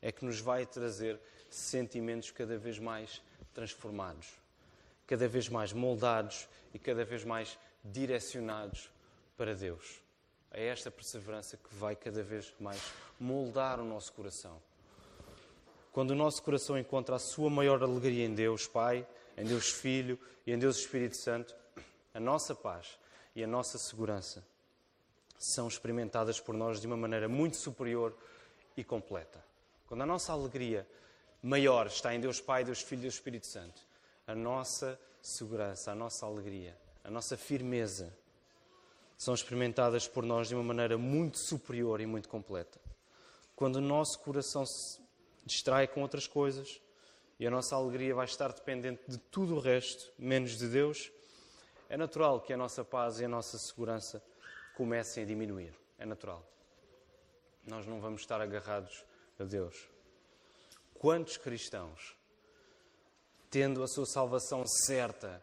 é 0.00 0.10
que 0.10 0.24
nos 0.24 0.40
vai 0.40 0.66
trazer 0.66 1.20
sentimentos 1.50 2.30
cada 2.30 2.56
vez 2.58 2.78
mais 2.78 3.22
transformados, 3.54 4.28
cada 5.06 5.28
vez 5.28 5.48
mais 5.48 5.72
moldados 5.72 6.48
e 6.72 6.78
cada 6.78 7.04
vez 7.04 7.24
mais 7.24 7.58
direcionados 7.84 8.90
para 9.36 9.54
Deus. 9.54 10.00
É 10.50 10.66
esta 10.66 10.90
perseverança 10.90 11.56
que 11.56 11.74
vai 11.74 11.94
cada 11.94 12.22
vez 12.22 12.52
mais 12.58 12.80
moldar 13.20 13.78
o 13.80 13.84
nosso 13.84 14.12
coração. 14.12 14.60
Quando 15.92 16.10
o 16.10 16.14
nosso 16.14 16.42
coração 16.42 16.78
encontra 16.78 17.16
a 17.16 17.18
sua 17.18 17.50
maior 17.50 17.82
alegria 17.82 18.24
em 18.24 18.34
Deus 18.34 18.66
Pai, 18.66 19.06
em 19.36 19.44
Deus 19.44 19.70
Filho 19.70 20.18
e 20.46 20.52
em 20.52 20.58
Deus 20.58 20.78
Espírito 20.78 21.16
Santo, 21.16 21.54
a 22.12 22.20
nossa 22.20 22.54
paz 22.54 22.98
e 23.34 23.42
a 23.42 23.46
nossa 23.46 23.78
segurança 23.78 24.44
são 25.38 25.68
experimentadas 25.68 26.40
por 26.40 26.54
nós 26.54 26.80
de 26.80 26.86
uma 26.86 26.96
maneira 26.96 27.28
muito 27.28 27.56
superior 27.56 28.16
e 28.76 28.82
completa. 28.82 29.44
Quando 29.86 30.02
a 30.02 30.06
nossa 30.06 30.32
alegria 30.32 30.86
maior 31.42 31.86
está 31.86 32.14
em 32.14 32.20
Deus 32.20 32.40
Pai, 32.40 32.64
Deus 32.64 32.82
Filho 32.82 33.00
e 33.00 33.02
Deus 33.02 33.14
Espírito 33.14 33.46
Santo, 33.46 33.80
a 34.26 34.34
nossa 34.34 34.98
segurança, 35.22 35.92
a 35.92 35.94
nossa 35.94 36.26
alegria, 36.26 36.76
a 37.04 37.10
nossa 37.10 37.36
firmeza 37.36 38.12
são 39.16 39.34
experimentadas 39.34 40.06
por 40.06 40.24
nós 40.24 40.48
de 40.48 40.54
uma 40.54 40.62
maneira 40.62 40.98
muito 40.98 41.38
superior 41.38 42.00
e 42.00 42.06
muito 42.06 42.28
completa. 42.28 42.80
Quando 43.56 43.76
o 43.76 43.80
nosso 43.80 44.18
coração 44.20 44.64
distrai 45.48 45.88
com 45.88 46.02
outras 46.02 46.26
coisas 46.26 46.80
e 47.40 47.46
a 47.46 47.50
nossa 47.50 47.74
alegria 47.74 48.14
vai 48.14 48.26
estar 48.26 48.52
dependente 48.52 49.02
de 49.08 49.18
tudo 49.18 49.56
o 49.56 49.60
resto, 49.60 50.12
menos 50.18 50.56
de 50.56 50.68
Deus, 50.68 51.10
é 51.88 51.96
natural 51.96 52.40
que 52.40 52.52
a 52.52 52.56
nossa 52.56 52.84
paz 52.84 53.18
e 53.18 53.24
a 53.24 53.28
nossa 53.28 53.56
segurança 53.58 54.22
comecem 54.76 55.22
a 55.22 55.26
diminuir. 55.26 55.74
É 55.98 56.04
natural. 56.04 56.44
Nós 57.66 57.86
não 57.86 58.00
vamos 58.00 58.20
estar 58.20 58.40
agarrados 58.40 59.04
a 59.38 59.44
Deus. 59.44 59.88
Quantos 60.94 61.36
cristãos 61.36 62.16
tendo 63.50 63.82
a 63.82 63.88
sua 63.88 64.04
salvação 64.04 64.64
certa 64.66 65.42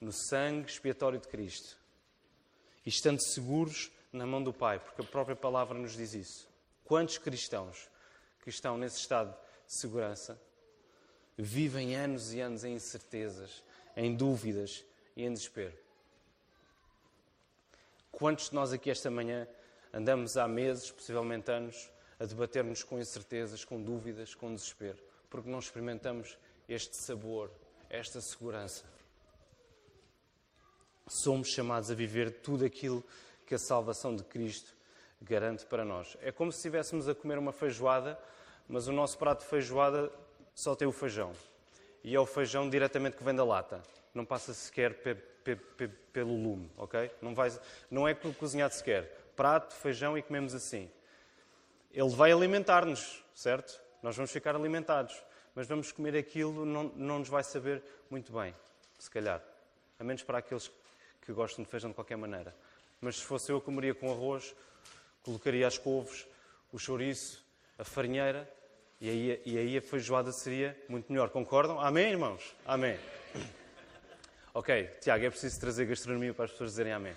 no 0.00 0.12
sangue 0.12 0.70
expiatório 0.70 1.18
de 1.18 1.26
Cristo 1.28 1.76
e 2.84 2.90
estando 2.90 3.20
seguros 3.22 3.90
na 4.12 4.26
mão 4.26 4.42
do 4.42 4.52
Pai, 4.52 4.78
porque 4.78 5.00
a 5.00 5.04
própria 5.04 5.36
palavra 5.36 5.78
nos 5.78 5.96
diz 5.96 6.12
isso. 6.12 6.48
Quantos 6.84 7.18
cristãos 7.18 7.88
que 8.42 8.50
estão 8.50 8.76
nesse 8.76 8.98
estado 8.98 9.34
segurança 9.66 10.40
vivem 11.36 11.94
anos 11.96 12.32
e 12.32 12.40
anos 12.40 12.64
em 12.64 12.74
incertezas, 12.74 13.62
em 13.96 14.14
dúvidas 14.14 14.84
e 15.16 15.24
em 15.24 15.32
desespero? 15.32 15.76
Quantos 18.10 18.48
de 18.48 18.54
nós 18.54 18.72
aqui 18.72 18.90
esta 18.90 19.10
manhã 19.10 19.46
andamos 19.92 20.36
há 20.36 20.48
meses, 20.48 20.90
possivelmente 20.90 21.50
anos, 21.50 21.90
a 22.18 22.24
debater-nos 22.24 22.82
com 22.82 22.98
incertezas, 22.98 23.64
com 23.64 23.82
dúvidas, 23.82 24.34
com 24.34 24.54
desespero, 24.54 24.98
porque 25.28 25.50
não 25.50 25.58
experimentamos 25.58 26.38
este 26.68 26.96
sabor, 26.96 27.50
esta 27.90 28.20
segurança. 28.20 28.84
Somos 31.06 31.48
chamados 31.48 31.90
a 31.90 31.94
viver 31.94 32.40
tudo 32.40 32.64
aquilo 32.64 33.04
que 33.46 33.54
a 33.54 33.58
salvação 33.58 34.16
de 34.16 34.24
Cristo 34.24 34.74
garante 35.20 35.64
para 35.66 35.84
nós. 35.84 36.16
É 36.20 36.32
como 36.32 36.50
se 36.50 36.58
estivéssemos 36.58 37.08
a 37.08 37.14
comer 37.14 37.38
uma 37.38 37.52
feijoada, 37.52 38.18
mas 38.68 38.88
o 38.88 38.92
nosso 38.92 39.18
prato 39.18 39.40
de 39.40 39.46
feijoada 39.46 40.10
só 40.54 40.74
tem 40.74 40.86
o 40.86 40.92
feijão. 40.92 41.32
E 42.02 42.14
é 42.14 42.20
o 42.20 42.26
feijão 42.26 42.68
diretamente 42.68 43.16
que 43.16 43.24
vem 43.24 43.34
da 43.34 43.44
lata. 43.44 43.82
Não 44.14 44.24
passa 44.24 44.54
sequer 44.54 44.94
pe, 45.02 45.14
pe, 45.14 45.56
pe, 45.56 45.88
pelo 45.88 46.34
lume, 46.34 46.70
ok? 46.76 47.10
Não, 47.20 47.34
vai, 47.34 47.52
não 47.90 48.06
é 48.06 48.14
cozinhado 48.14 48.74
sequer. 48.74 49.04
Prato, 49.34 49.74
feijão 49.74 50.16
e 50.16 50.22
comemos 50.22 50.54
assim. 50.54 50.90
Ele 51.92 52.10
vai 52.10 52.32
alimentar-nos, 52.32 53.22
certo? 53.34 53.80
Nós 54.02 54.16
vamos 54.16 54.30
ficar 54.30 54.54
alimentados 54.54 55.22
mas 55.56 55.66
vamos 55.66 55.90
comer 55.90 56.14
aquilo, 56.14 56.66
não, 56.66 56.84
não 56.94 57.18
nos 57.20 57.30
vai 57.30 57.42
saber 57.42 57.82
muito 58.10 58.30
bem, 58.30 58.54
se 58.98 59.10
calhar. 59.10 59.42
A 59.98 60.04
menos 60.04 60.22
para 60.22 60.36
aqueles 60.36 60.70
que 61.22 61.32
gostam 61.32 61.64
de 61.64 61.70
feijão 61.70 61.88
de 61.88 61.94
qualquer 61.94 62.16
maneira. 62.16 62.54
Mas 63.00 63.16
se 63.16 63.24
fosse 63.24 63.50
eu, 63.50 63.58
comeria 63.58 63.94
com 63.94 64.12
arroz, 64.12 64.54
colocaria 65.22 65.66
as 65.66 65.78
couves, 65.78 66.26
o 66.70 66.78
chouriço, 66.78 67.42
a 67.78 67.84
farinheira, 67.84 68.46
e 69.00 69.10
aí, 69.10 69.42
e 69.44 69.58
aí 69.58 69.76
a 69.76 69.82
feijoada 69.82 70.32
seria 70.32 70.76
muito 70.88 71.12
melhor. 71.12 71.30
Concordam? 71.30 71.80
Amém, 71.80 72.10
irmãos? 72.10 72.54
Amém. 72.64 72.98
Ok, 74.54 74.84
Tiago, 75.02 75.22
é 75.22 75.28
preciso 75.28 75.60
trazer 75.60 75.84
gastronomia 75.84 76.32
para 76.32 76.46
as 76.46 76.50
pessoas 76.50 76.70
dizerem 76.70 76.90
amém. 76.90 77.14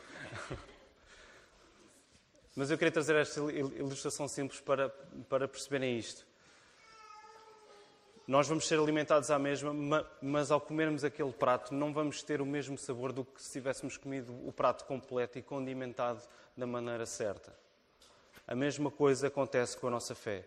Mas 2.54 2.70
eu 2.70 2.78
queria 2.78 2.92
trazer 2.92 3.16
esta 3.16 3.40
ilustração 3.40 4.28
simples 4.28 4.60
para, 4.60 4.90
para 5.30 5.48
perceberem 5.48 5.98
isto. 5.98 6.28
Nós 8.28 8.46
vamos 8.46 8.68
ser 8.68 8.78
alimentados 8.78 9.32
à 9.32 9.40
mesma, 9.40 9.74
mas 10.22 10.52
ao 10.52 10.60
comermos 10.60 11.06
aquele 11.06 11.32
prato 11.32 11.74
não 11.74 11.94
vamos 11.94 12.22
ter 12.22 12.42
o 12.42 12.46
mesmo 12.46 12.78
sabor 12.78 13.14
do 13.14 13.24
que 13.24 13.42
se 13.42 13.54
tivéssemos 13.54 13.96
comido 13.96 14.32
o 14.46 14.52
prato 14.52 14.84
completo 14.84 15.40
e 15.40 15.42
condimentado 15.42 16.22
da 16.58 16.68
maneira 16.68 17.06
certa. 17.06 17.56
A 18.46 18.54
mesma 18.54 18.92
coisa 18.92 19.28
acontece 19.28 19.78
com 19.78 19.88
a 19.88 19.92
nossa 19.92 20.14
fé. 20.14 20.46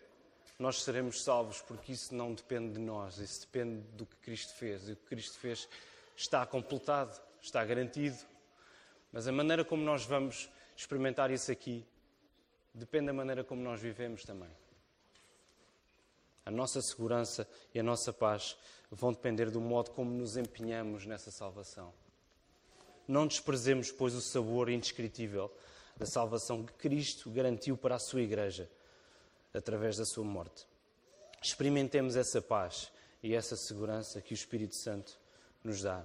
Nós 0.62 0.80
seremos 0.84 1.24
salvos 1.24 1.60
porque 1.60 1.90
isso 1.90 2.14
não 2.14 2.32
depende 2.32 2.74
de 2.74 2.78
nós, 2.78 3.18
isso 3.18 3.40
depende 3.40 3.82
do 3.96 4.06
que 4.06 4.14
Cristo 4.18 4.54
fez. 4.54 4.88
E 4.88 4.92
o 4.92 4.96
que 4.96 5.06
Cristo 5.06 5.36
fez 5.36 5.68
está 6.16 6.46
completado, 6.46 7.20
está 7.42 7.64
garantido, 7.64 8.16
mas 9.10 9.26
a 9.26 9.32
maneira 9.32 9.64
como 9.64 9.82
nós 9.82 10.04
vamos 10.04 10.48
experimentar 10.76 11.32
isso 11.32 11.50
aqui 11.50 11.84
depende 12.72 13.06
da 13.06 13.12
maneira 13.12 13.42
como 13.42 13.60
nós 13.60 13.80
vivemos 13.80 14.22
também. 14.22 14.48
A 16.46 16.50
nossa 16.52 16.80
segurança 16.80 17.44
e 17.74 17.80
a 17.80 17.82
nossa 17.82 18.12
paz 18.12 18.56
vão 18.88 19.12
depender 19.12 19.50
do 19.50 19.60
modo 19.60 19.90
como 19.90 20.12
nos 20.12 20.36
empenhamos 20.36 21.04
nessa 21.04 21.32
salvação. 21.32 21.92
Não 23.08 23.26
desprezemos, 23.26 23.90
pois, 23.90 24.14
o 24.14 24.20
sabor 24.20 24.68
indescritível 24.68 25.52
da 25.96 26.06
salvação 26.06 26.64
que 26.64 26.72
Cristo 26.74 27.28
garantiu 27.30 27.76
para 27.76 27.96
a 27.96 27.98
sua 27.98 28.22
Igreja 28.22 28.70
através 29.52 29.96
da 29.96 30.04
sua 30.04 30.24
morte. 30.24 30.66
Experimentemos 31.42 32.16
essa 32.16 32.40
paz 32.40 32.92
e 33.22 33.34
essa 33.34 33.56
segurança 33.56 34.20
que 34.20 34.32
o 34.32 34.34
Espírito 34.34 34.74
Santo 34.74 35.18
nos 35.62 35.82
dá. 35.82 36.04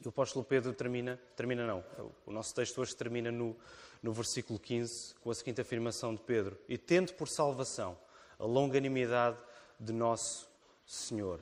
E 0.00 0.06
o 0.06 0.08
apóstolo 0.08 0.44
Pedro 0.44 0.72
termina, 0.72 1.16
termina 1.36 1.64
não, 1.64 1.84
o 2.26 2.32
nosso 2.32 2.52
texto 2.54 2.80
hoje 2.80 2.96
termina 2.96 3.30
no, 3.30 3.56
no 4.02 4.12
versículo 4.12 4.58
15, 4.58 5.14
com 5.16 5.30
a 5.30 5.34
seguinte 5.34 5.60
afirmação 5.60 6.12
de 6.14 6.20
Pedro: 6.22 6.58
E 6.68 6.76
tendo 6.76 7.12
por 7.14 7.28
salvação 7.28 7.96
a 8.36 8.44
longanimidade 8.44 9.38
de 9.78 9.92
nosso 9.92 10.50
Senhor. 10.84 11.38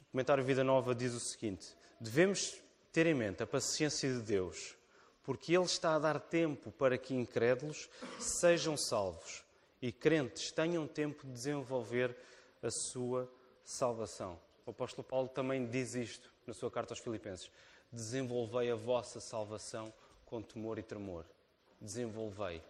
O 0.00 0.12
comentário 0.12 0.44
Vida 0.44 0.62
Nova 0.62 0.94
diz 0.94 1.14
o 1.14 1.20
seguinte: 1.20 1.76
Devemos 2.00 2.62
ter 2.92 3.06
em 3.06 3.14
mente 3.14 3.42
a 3.42 3.46
paciência 3.46 4.08
de 4.08 4.20
Deus, 4.20 4.75
porque 5.26 5.56
Ele 5.56 5.64
está 5.64 5.96
a 5.96 5.98
dar 5.98 6.20
tempo 6.20 6.70
para 6.70 6.96
que 6.96 7.12
incrédulos 7.12 7.90
sejam 8.20 8.76
salvos 8.76 9.44
e 9.82 9.90
crentes 9.90 10.52
tenham 10.52 10.86
tempo 10.86 11.26
de 11.26 11.32
desenvolver 11.32 12.16
a 12.62 12.70
sua 12.70 13.28
salvação. 13.64 14.38
O 14.64 14.70
apóstolo 14.70 15.02
Paulo 15.02 15.28
também 15.28 15.66
diz 15.66 15.96
isto 15.96 16.32
na 16.46 16.54
sua 16.54 16.70
carta 16.70 16.92
aos 16.92 17.00
Filipenses: 17.00 17.50
Desenvolvei 17.90 18.70
a 18.70 18.76
vossa 18.76 19.18
salvação 19.18 19.92
com 20.24 20.40
temor 20.40 20.78
e 20.78 20.82
tremor. 20.82 21.24
Desenvolvei. 21.80 22.62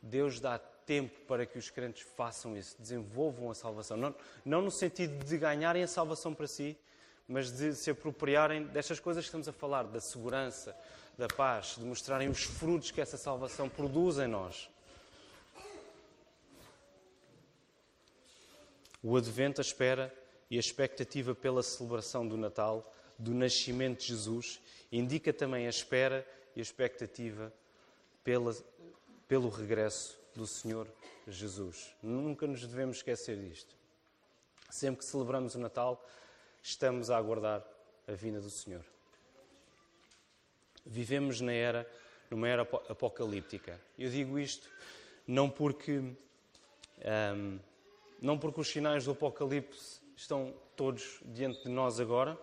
Deus 0.00 0.38
dá 0.38 0.60
tempo 0.60 1.18
para 1.26 1.44
que 1.44 1.58
os 1.58 1.70
crentes 1.70 2.06
façam 2.16 2.56
isso, 2.56 2.76
desenvolvam 2.78 3.50
a 3.50 3.54
salvação. 3.54 3.96
Não, 3.96 4.14
não 4.44 4.62
no 4.62 4.70
sentido 4.70 5.24
de 5.24 5.36
ganharem 5.36 5.82
a 5.82 5.88
salvação 5.88 6.32
para 6.32 6.46
si, 6.46 6.78
mas 7.26 7.50
de 7.50 7.74
se 7.74 7.90
apropriarem 7.90 8.64
destas 8.64 9.00
coisas 9.00 9.24
que 9.24 9.28
estamos 9.28 9.48
a 9.48 9.52
falar, 9.52 9.82
da 9.82 10.00
segurança, 10.00 10.74
da 11.18 11.26
paz, 11.26 11.74
de 11.76 11.84
mostrarem 11.84 12.28
os 12.28 12.44
frutos 12.44 12.92
que 12.92 13.00
essa 13.00 13.18
salvação 13.18 13.68
produz 13.68 14.18
em 14.18 14.28
nós. 14.28 14.70
O 19.02 19.16
advento, 19.16 19.60
a 19.60 19.62
espera 19.62 20.14
e 20.48 20.56
a 20.56 20.60
expectativa 20.60 21.34
pela 21.34 21.62
celebração 21.62 22.26
do 22.26 22.36
Natal, 22.36 22.94
do 23.18 23.34
nascimento 23.34 24.00
de 24.00 24.06
Jesus, 24.06 24.60
indica 24.92 25.32
também 25.32 25.66
a 25.66 25.70
espera 25.70 26.26
e 26.54 26.60
a 26.60 26.62
expectativa 26.62 27.52
pela, 28.22 28.56
pelo 29.26 29.48
regresso 29.48 30.16
do 30.36 30.46
Senhor 30.46 30.86
Jesus. 31.26 31.94
Nunca 32.00 32.46
nos 32.46 32.64
devemos 32.64 32.98
esquecer 32.98 33.36
disto. 33.36 33.76
Sempre 34.70 35.00
que 35.00 35.04
celebramos 35.04 35.56
o 35.56 35.58
Natal, 35.58 36.04
estamos 36.62 37.10
a 37.10 37.16
aguardar 37.16 37.64
a 38.06 38.12
vinda 38.12 38.40
do 38.40 38.50
Senhor. 38.50 38.84
Vivemos 40.88 41.40
na 41.40 41.52
era, 41.52 41.88
numa 42.30 42.48
era 42.48 42.62
apocalíptica. 42.62 43.78
Eu 43.98 44.10
digo 44.10 44.38
isto 44.38 44.68
não 45.26 45.50
porque, 45.50 45.98
um, 45.98 47.58
não 48.20 48.38
porque 48.38 48.60
os 48.60 48.68
sinais 48.68 49.04
do 49.04 49.10
Apocalipse 49.10 50.00
estão 50.16 50.54
todos 50.74 51.20
diante 51.26 51.64
de 51.64 51.68
nós 51.68 52.00
agora, 52.00 52.38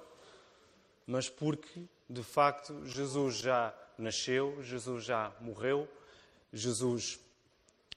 mas 1.07 1.27
porque, 1.27 1.81
de 2.07 2.21
facto, 2.21 2.85
Jesus 2.85 3.37
já 3.37 3.73
nasceu, 3.97 4.61
Jesus 4.61 5.03
já 5.03 5.33
morreu, 5.41 5.87
Jesus 6.53 7.19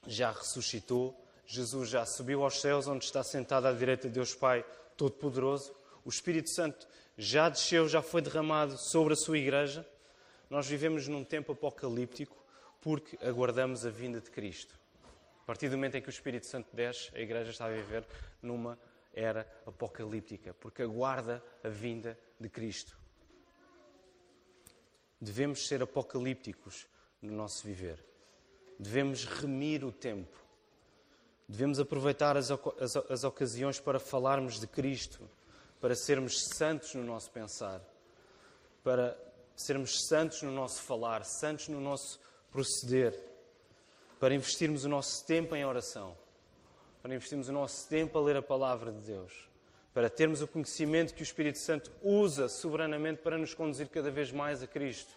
já 0.07 0.31
ressuscitou, 0.31 1.15
Jesus 1.47 1.91
já 1.91 2.07
subiu 2.07 2.43
aos 2.43 2.61
céus, 2.61 2.87
onde 2.87 3.05
está 3.05 3.23
sentado 3.23 3.67
à 3.67 3.73
direita 3.73 4.09
de 4.09 4.15
Deus 4.15 4.35
Pai 4.35 4.65
Todo-Poderoso. 4.97 5.75
O 6.05 6.09
Espírito 6.09 6.51
Santo 6.51 6.87
já 7.17 7.49
desceu, 7.49 7.89
já 7.89 8.01
foi 8.01 8.23
derramado 8.23 8.79
sobre 8.79 9.13
a 9.13 9.17
sua 9.17 9.39
igreja. 9.39 9.87
Nós 10.51 10.67
vivemos 10.67 11.07
num 11.09 11.25
tempo 11.25 11.53
apocalíptico 11.53 12.37
porque 12.81 13.19
aguardamos 13.25 13.85
a 13.85 13.91
vinda 13.91 14.21
de 14.21 14.31
Cristo. 14.31 14.79
A 15.43 15.45
partir 15.45 15.69
do 15.69 15.77
momento 15.77 15.97
em 15.97 16.03
que 16.03 16.09
o 16.09 16.11
Espírito 16.11 16.47
Santo 16.47 16.69
desce, 16.75 17.11
a 17.15 17.21
igreja 17.21 17.51
está 17.51 17.67
a 17.67 17.71
viver 17.71 18.07
numa 18.43 18.79
era 19.13 19.47
apocalíptica, 19.67 20.55
porque 20.55 20.83
aguarda 20.83 21.43
a 21.65 21.69
vinda 21.69 22.19
de 22.39 22.49
Cristo. 22.49 22.97
Devemos 25.21 25.67
ser 25.67 25.83
apocalípticos 25.83 26.87
no 27.21 27.33
nosso 27.33 27.67
viver. 27.67 28.05
Devemos 28.79 29.25
remir 29.25 29.85
o 29.85 29.91
tempo. 29.91 30.39
Devemos 31.49 31.81
aproveitar 31.81 32.37
as, 32.37 32.51
as, 32.51 32.97
as 33.11 33.25
ocasiões 33.25 33.81
para 33.81 33.99
falarmos 33.99 34.61
de 34.61 34.67
Cristo, 34.67 35.29
para 35.81 35.97
sermos 35.97 36.45
santos 36.45 36.95
no 36.95 37.03
nosso 37.03 37.31
pensar, 37.31 37.83
para 38.85 39.17
sermos 39.63 40.07
santos 40.07 40.43
no 40.43 40.51
nosso 40.51 40.83
falar, 40.83 41.25
santos 41.25 41.69
no 41.69 41.81
nosso 41.81 42.21
proceder, 42.51 43.15
para 44.19 44.35
investirmos 44.35 44.85
o 44.85 44.89
nosso 44.89 45.25
tempo 45.27 45.55
em 45.55 45.65
oração 45.65 46.17
para 47.03 47.15
investirmos 47.15 47.49
o 47.49 47.53
nosso 47.53 47.89
tempo 47.89 48.19
a 48.19 48.21
ler 48.21 48.37
a 48.37 48.43
palavra 48.43 48.93
de 48.93 49.01
Deus, 49.01 49.49
para 49.95 50.11
termos 50.11 50.43
o 50.43 50.49
conhecimento 50.49 51.15
que 51.15 51.23
o 51.23 51.25
Espírito 51.25 51.59
Santo 51.59 51.91
usa 52.03 52.49
soberanamente 52.49 53.23
para 53.23 53.39
nos 53.39 53.55
conduzir 53.55 53.89
cada 53.89 54.11
vez 54.11 54.33
mais 54.33 54.63
a 54.63 54.67
Cristo, 54.67 55.11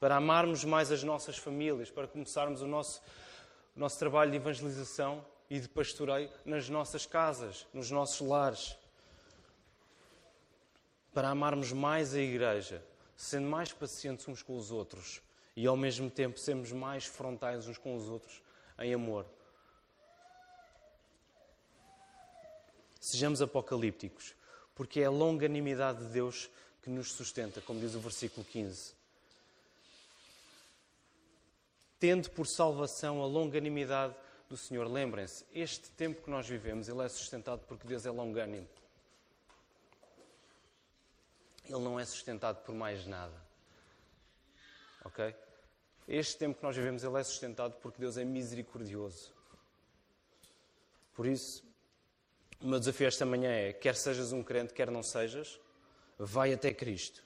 para 0.00 0.16
amarmos 0.16 0.64
mais 0.64 0.92
as 0.92 1.02
nossas 1.02 1.38
famílias, 1.38 1.90
para 1.90 2.06
começarmos 2.06 2.62
o 2.62 2.66
nosso, 2.66 3.00
o 3.76 3.80
nosso 3.80 3.98
trabalho 3.98 4.30
de 4.30 4.36
evangelização 4.36 5.24
e 5.48 5.58
de 5.58 5.68
pastoreio 5.68 6.30
nas 6.44 6.68
nossas 6.68 7.06
casas, 7.06 7.66
nos 7.72 7.90
nossos 7.90 8.20
lares, 8.20 8.76
para 11.14 11.30
amarmos 11.30 11.72
mais 11.72 12.14
a 12.14 12.20
Igreja, 12.20 12.84
sendo 13.18 13.48
mais 13.48 13.72
pacientes 13.72 14.28
uns 14.28 14.44
com 14.44 14.56
os 14.56 14.70
outros 14.70 15.20
e 15.56 15.66
ao 15.66 15.76
mesmo 15.76 16.08
tempo 16.08 16.38
sermos 16.38 16.70
mais 16.70 17.04
frontais 17.04 17.66
uns 17.66 17.76
com 17.76 17.96
os 17.96 18.08
outros 18.08 18.40
em 18.78 18.94
amor. 18.94 19.26
Sejamos 23.00 23.42
apocalípticos, 23.42 24.36
porque 24.72 25.00
é 25.00 25.06
a 25.06 25.10
longanimidade 25.10 25.98
de 26.06 26.12
Deus 26.12 26.48
que 26.80 26.88
nos 26.88 27.12
sustenta, 27.12 27.60
como 27.60 27.80
diz 27.80 27.96
o 27.96 28.00
versículo 28.00 28.46
15. 28.46 28.94
Tendo 31.98 32.30
por 32.30 32.46
salvação 32.46 33.20
a 33.20 33.26
longanimidade 33.26 34.14
do 34.48 34.56
Senhor. 34.56 34.86
Lembrem-se, 34.86 35.44
este 35.52 35.90
tempo 35.90 36.22
que 36.22 36.30
nós 36.30 36.48
vivemos, 36.48 36.88
ele 36.88 37.02
é 37.02 37.08
sustentado 37.08 37.62
porque 37.66 37.86
Deus 37.86 38.06
é 38.06 38.10
longânimo. 38.10 38.68
Ele 41.68 41.80
não 41.80 42.00
é 42.00 42.04
sustentado 42.04 42.62
por 42.64 42.74
mais 42.74 43.06
nada. 43.06 43.34
Ok? 45.04 45.34
Este 46.06 46.38
tempo 46.38 46.58
que 46.58 46.62
nós 46.62 46.74
vivemos, 46.74 47.04
ele 47.04 47.18
é 47.18 47.22
sustentado 47.22 47.74
porque 47.82 48.00
Deus 48.00 48.16
é 48.16 48.24
misericordioso. 48.24 49.32
Por 51.14 51.26
isso, 51.26 51.62
o 52.60 52.66
meu 52.66 52.78
desafio 52.78 53.06
esta 53.06 53.26
manhã 53.26 53.50
é: 53.50 53.72
quer 53.72 53.94
sejas 53.94 54.32
um 54.32 54.42
crente, 54.42 54.72
quer 54.72 54.90
não 54.90 55.02
sejas, 55.02 55.60
vai 56.18 56.52
até 56.52 56.72
Cristo. 56.72 57.22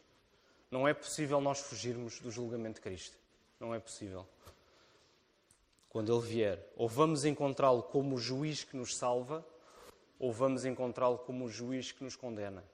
Não 0.71 0.89
é 0.89 0.95
possível 0.95 1.41
nós 1.41 1.61
fugirmos 1.61 2.19
do 2.19 2.31
julgamento 2.31 2.77
de 2.77 2.81
Cristo. 2.81 3.17
Não 3.61 3.75
é 3.75 3.79
possível. 3.79 4.27
Quando 5.89 6.13
Ele 6.13 6.27
vier, 6.27 6.67
ou 6.75 6.89
vamos 6.89 7.25
encontrá-lo 7.25 7.83
como 7.83 8.17
o 8.17 8.19
juiz 8.19 8.65
que 8.65 8.77
nos 8.77 8.97
salva, 8.97 9.47
ou 10.19 10.33
vamos 10.33 10.65
encontrá-lo 10.65 11.19
como 11.19 11.45
o 11.45 11.49
juiz 11.49 11.93
que 11.93 12.03
nos 12.03 12.17
condena. 12.17 12.65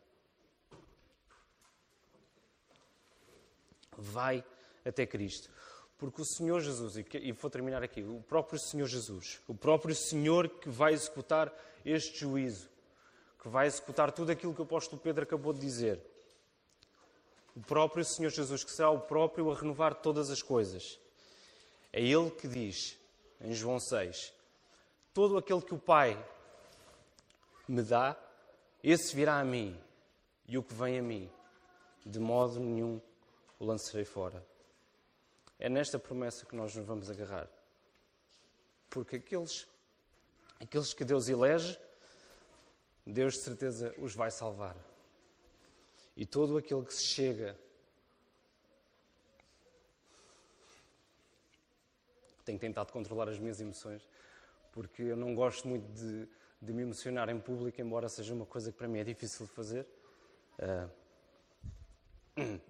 Vai 4.01 4.45
até 4.85 5.05
Cristo. 5.05 5.51
Porque 5.99 6.23
o 6.23 6.25
Senhor 6.25 6.61
Jesus, 6.61 6.97
e 6.97 7.33
vou 7.33 7.51
terminar 7.51 7.83
aqui, 7.83 8.03
o 8.03 8.23
próprio 8.23 8.59
Senhor 8.59 8.87
Jesus, 8.87 9.41
o 9.49 9.55
próprio 9.55 9.95
Senhor 9.95 10.49
que 10.49 10.71
vai 10.71 10.93
executar 10.93 11.53
este 11.85 12.21
juízo, 12.21 12.71
que 13.43 13.49
vai 13.49 13.67
executar 13.67 14.13
tudo 14.13 14.31
aquilo 14.31 14.55
que 14.55 14.61
o 14.61 14.65
apóstolo 14.65 15.03
Pedro 15.03 15.25
acabou 15.25 15.53
de 15.53 15.59
dizer. 15.59 16.01
O 17.57 17.61
próprio 17.61 18.05
Senhor 18.05 18.31
Jesus, 18.31 18.63
que 18.63 18.71
será 18.71 18.91
o 18.91 19.01
próprio 19.01 19.51
a 19.51 19.55
renovar 19.57 19.97
todas 19.97 20.31
as 20.31 20.41
coisas. 20.41 21.01
É 21.93 22.01
Ele 22.01 22.31
que 22.31 22.47
diz, 22.47 22.97
em 23.41 23.53
João 23.53 23.81
6, 23.81 24.33
todo 25.13 25.37
aquele 25.37 25.63
que 25.63 25.75
o 25.75 25.79
Pai 25.79 26.17
me 27.67 27.83
dá, 27.83 28.17
esse 28.85 29.17
virá 29.17 29.41
a 29.41 29.45
mim, 29.45 29.77
e 30.47 30.57
o 30.57 30.63
que 30.63 30.75
vem 30.75 31.01
a 31.01 31.03
mim, 31.03 31.29
de 32.07 32.21
modo 32.21 32.61
nenhum 32.61 33.01
o 33.59 33.65
lançarei 33.65 34.05
fora. 34.05 34.45
É 35.59 35.69
nesta 35.69 35.99
promessa 35.99 36.47
que 36.47 36.55
nós 36.55 36.75
nos 36.75 36.87
vamos 36.87 37.11
agarrar. 37.11 37.49
Porque 38.89 39.17
aqueles 39.17 39.67
Aqueles 40.61 40.93
que 40.93 41.05
Deus 41.05 41.29
elege, 41.29 41.79
Deus 43.07 43.35
de 43.35 43.41
certeza 43.41 43.95
os 43.99 44.15
vai 44.15 44.31
salvar. 44.31 44.77
E 46.17 46.27
todo 46.27 46.59
aquele 46.59 46.85
que 46.85 46.93
se 46.93 47.05
chega 47.05 47.57
tenho 52.45 52.59
tentado 52.59 52.93
controlar 52.93 53.29
as 53.29 53.39
minhas 53.39 53.61
emoções, 53.61 54.09
porque 54.73 55.03
eu 55.03 55.17
não 55.17 55.35
gosto 55.35 55.69
muito 55.69 55.87
de, 55.93 56.27
de 56.61 56.73
me 56.73 56.83
emocionar 56.83 57.29
em 57.29 57.39
público, 57.39 57.79
embora 57.81 58.09
seja 58.09 58.33
uma 58.33 58.47
coisa 58.47 58.73
que 58.73 58.79
para 58.79 58.89
mim 58.89 58.99
é 58.99 59.05
difícil 59.05 59.47
de 59.47 59.53
fazer. 59.53 59.87
Uh... 60.59 60.91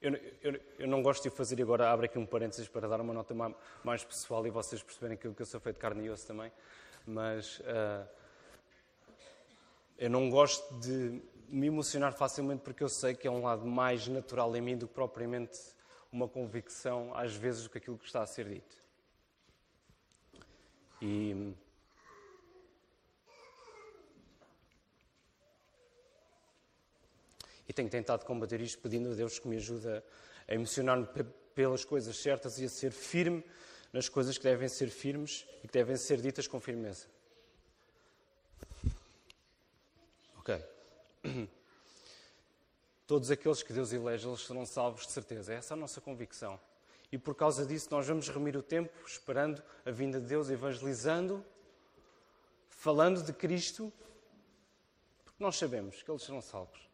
Eu, 0.00 0.14
eu, 0.42 0.60
eu, 0.78 0.88
não 0.88 1.02
gosto 1.02 1.22
de 1.22 1.30
fazer, 1.30 1.60
agora 1.60 1.90
abro 1.90 2.06
aqui 2.06 2.18
um 2.18 2.24
parênteses 2.24 2.66
para 2.66 2.88
dar 2.88 3.00
uma 3.02 3.12
nota 3.12 3.34
mais, 3.34 3.54
mais 3.84 4.02
pessoal 4.02 4.46
e 4.46 4.50
vocês 4.50 4.82
perceberem 4.82 5.14
que, 5.14 5.30
que 5.30 5.42
eu 5.42 5.46
sou 5.46 5.60
feito 5.60 5.76
de 5.76 5.82
carne 5.82 6.06
e 6.06 6.10
osso 6.10 6.26
também, 6.26 6.50
mas 7.06 7.58
uh, 7.60 8.08
eu 9.98 10.08
não 10.08 10.30
gosto 10.30 10.72
de 10.78 11.20
me 11.50 11.66
emocionar 11.66 12.14
facilmente 12.14 12.62
porque 12.62 12.82
eu 12.82 12.88
sei 12.88 13.14
que 13.14 13.28
é 13.28 13.30
um 13.30 13.42
lado 13.42 13.66
mais 13.66 14.08
natural 14.08 14.56
em 14.56 14.62
mim 14.62 14.78
do 14.78 14.88
que 14.88 14.94
propriamente 14.94 15.58
uma 16.10 16.26
convicção, 16.26 17.14
às 17.14 17.34
vezes, 17.34 17.64
do 17.64 17.70
que 17.70 17.76
aquilo 17.76 17.98
que 17.98 18.06
está 18.06 18.22
a 18.22 18.26
ser 18.26 18.48
dito. 18.48 18.76
E. 21.02 21.54
E 27.70 27.72
tenho 27.72 27.88
tentado 27.88 28.26
combater 28.26 28.60
isto 28.60 28.80
pedindo 28.80 29.12
a 29.12 29.14
Deus 29.14 29.38
que 29.38 29.46
me 29.46 29.56
ajude 29.56 29.86
a 29.88 30.02
emocionar-me 30.52 31.06
pelas 31.54 31.84
coisas 31.84 32.16
certas 32.16 32.58
e 32.58 32.64
a 32.64 32.68
ser 32.68 32.90
firme 32.90 33.44
nas 33.92 34.08
coisas 34.08 34.36
que 34.36 34.42
devem 34.42 34.68
ser 34.68 34.90
firmes 34.90 35.46
e 35.62 35.68
que 35.68 35.74
devem 35.74 35.96
ser 35.96 36.20
ditas 36.20 36.48
com 36.48 36.58
firmeza. 36.58 37.06
Ok. 40.40 40.60
Todos 43.06 43.30
aqueles 43.30 43.62
que 43.62 43.72
Deus 43.72 43.92
elege, 43.92 44.26
eles 44.26 44.40
serão 44.40 44.66
salvos 44.66 45.06
de 45.06 45.12
certeza. 45.12 45.54
Essa 45.54 45.74
é 45.74 45.76
a 45.76 45.78
nossa 45.78 46.00
convicção. 46.00 46.58
E 47.12 47.16
por 47.16 47.36
causa 47.36 47.64
disso, 47.64 47.86
nós 47.92 48.04
vamos 48.04 48.28
remir 48.28 48.56
o 48.56 48.64
tempo 48.64 48.92
esperando 49.06 49.62
a 49.86 49.92
vinda 49.92 50.20
de 50.20 50.26
Deus, 50.26 50.50
evangelizando, 50.50 51.46
falando 52.68 53.22
de 53.22 53.32
Cristo, 53.32 53.92
porque 55.24 55.40
nós 55.40 55.54
sabemos 55.54 56.02
que 56.02 56.10
eles 56.10 56.24
serão 56.24 56.42
salvos. 56.42 56.89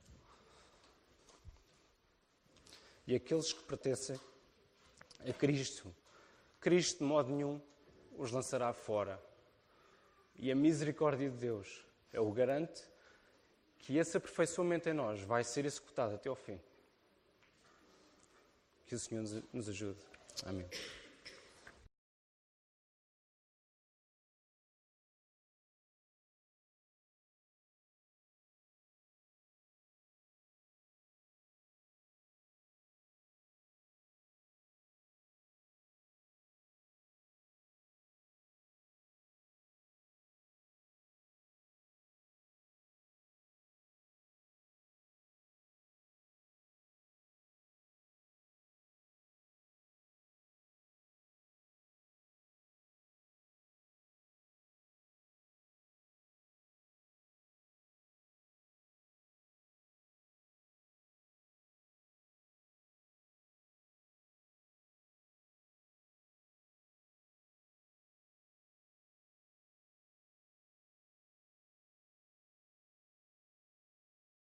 E 3.06 3.14
aqueles 3.14 3.52
que 3.52 3.62
pertencem 3.62 4.18
a 5.28 5.32
Cristo, 5.32 5.94
Cristo 6.60 6.98
de 6.98 7.04
modo 7.04 7.32
nenhum 7.32 7.60
os 8.16 8.32
lançará 8.32 8.72
fora. 8.72 9.22
E 10.34 10.50
a 10.50 10.54
misericórdia 10.54 11.30
de 11.30 11.36
Deus 11.36 11.84
é 12.12 12.20
o 12.20 12.30
garante 12.32 12.82
que 13.78 13.96
esse 13.96 14.16
aperfeiçoamento 14.16 14.88
em 14.88 14.92
nós 14.92 15.20
vai 15.22 15.44
ser 15.44 15.64
executado 15.64 16.14
até 16.14 16.28
ao 16.28 16.34
fim. 16.34 16.60
Que 18.86 18.94
o 18.94 18.98
Senhor 18.98 19.24
nos 19.52 19.68
ajude. 19.68 20.00
Amém. 20.44 20.68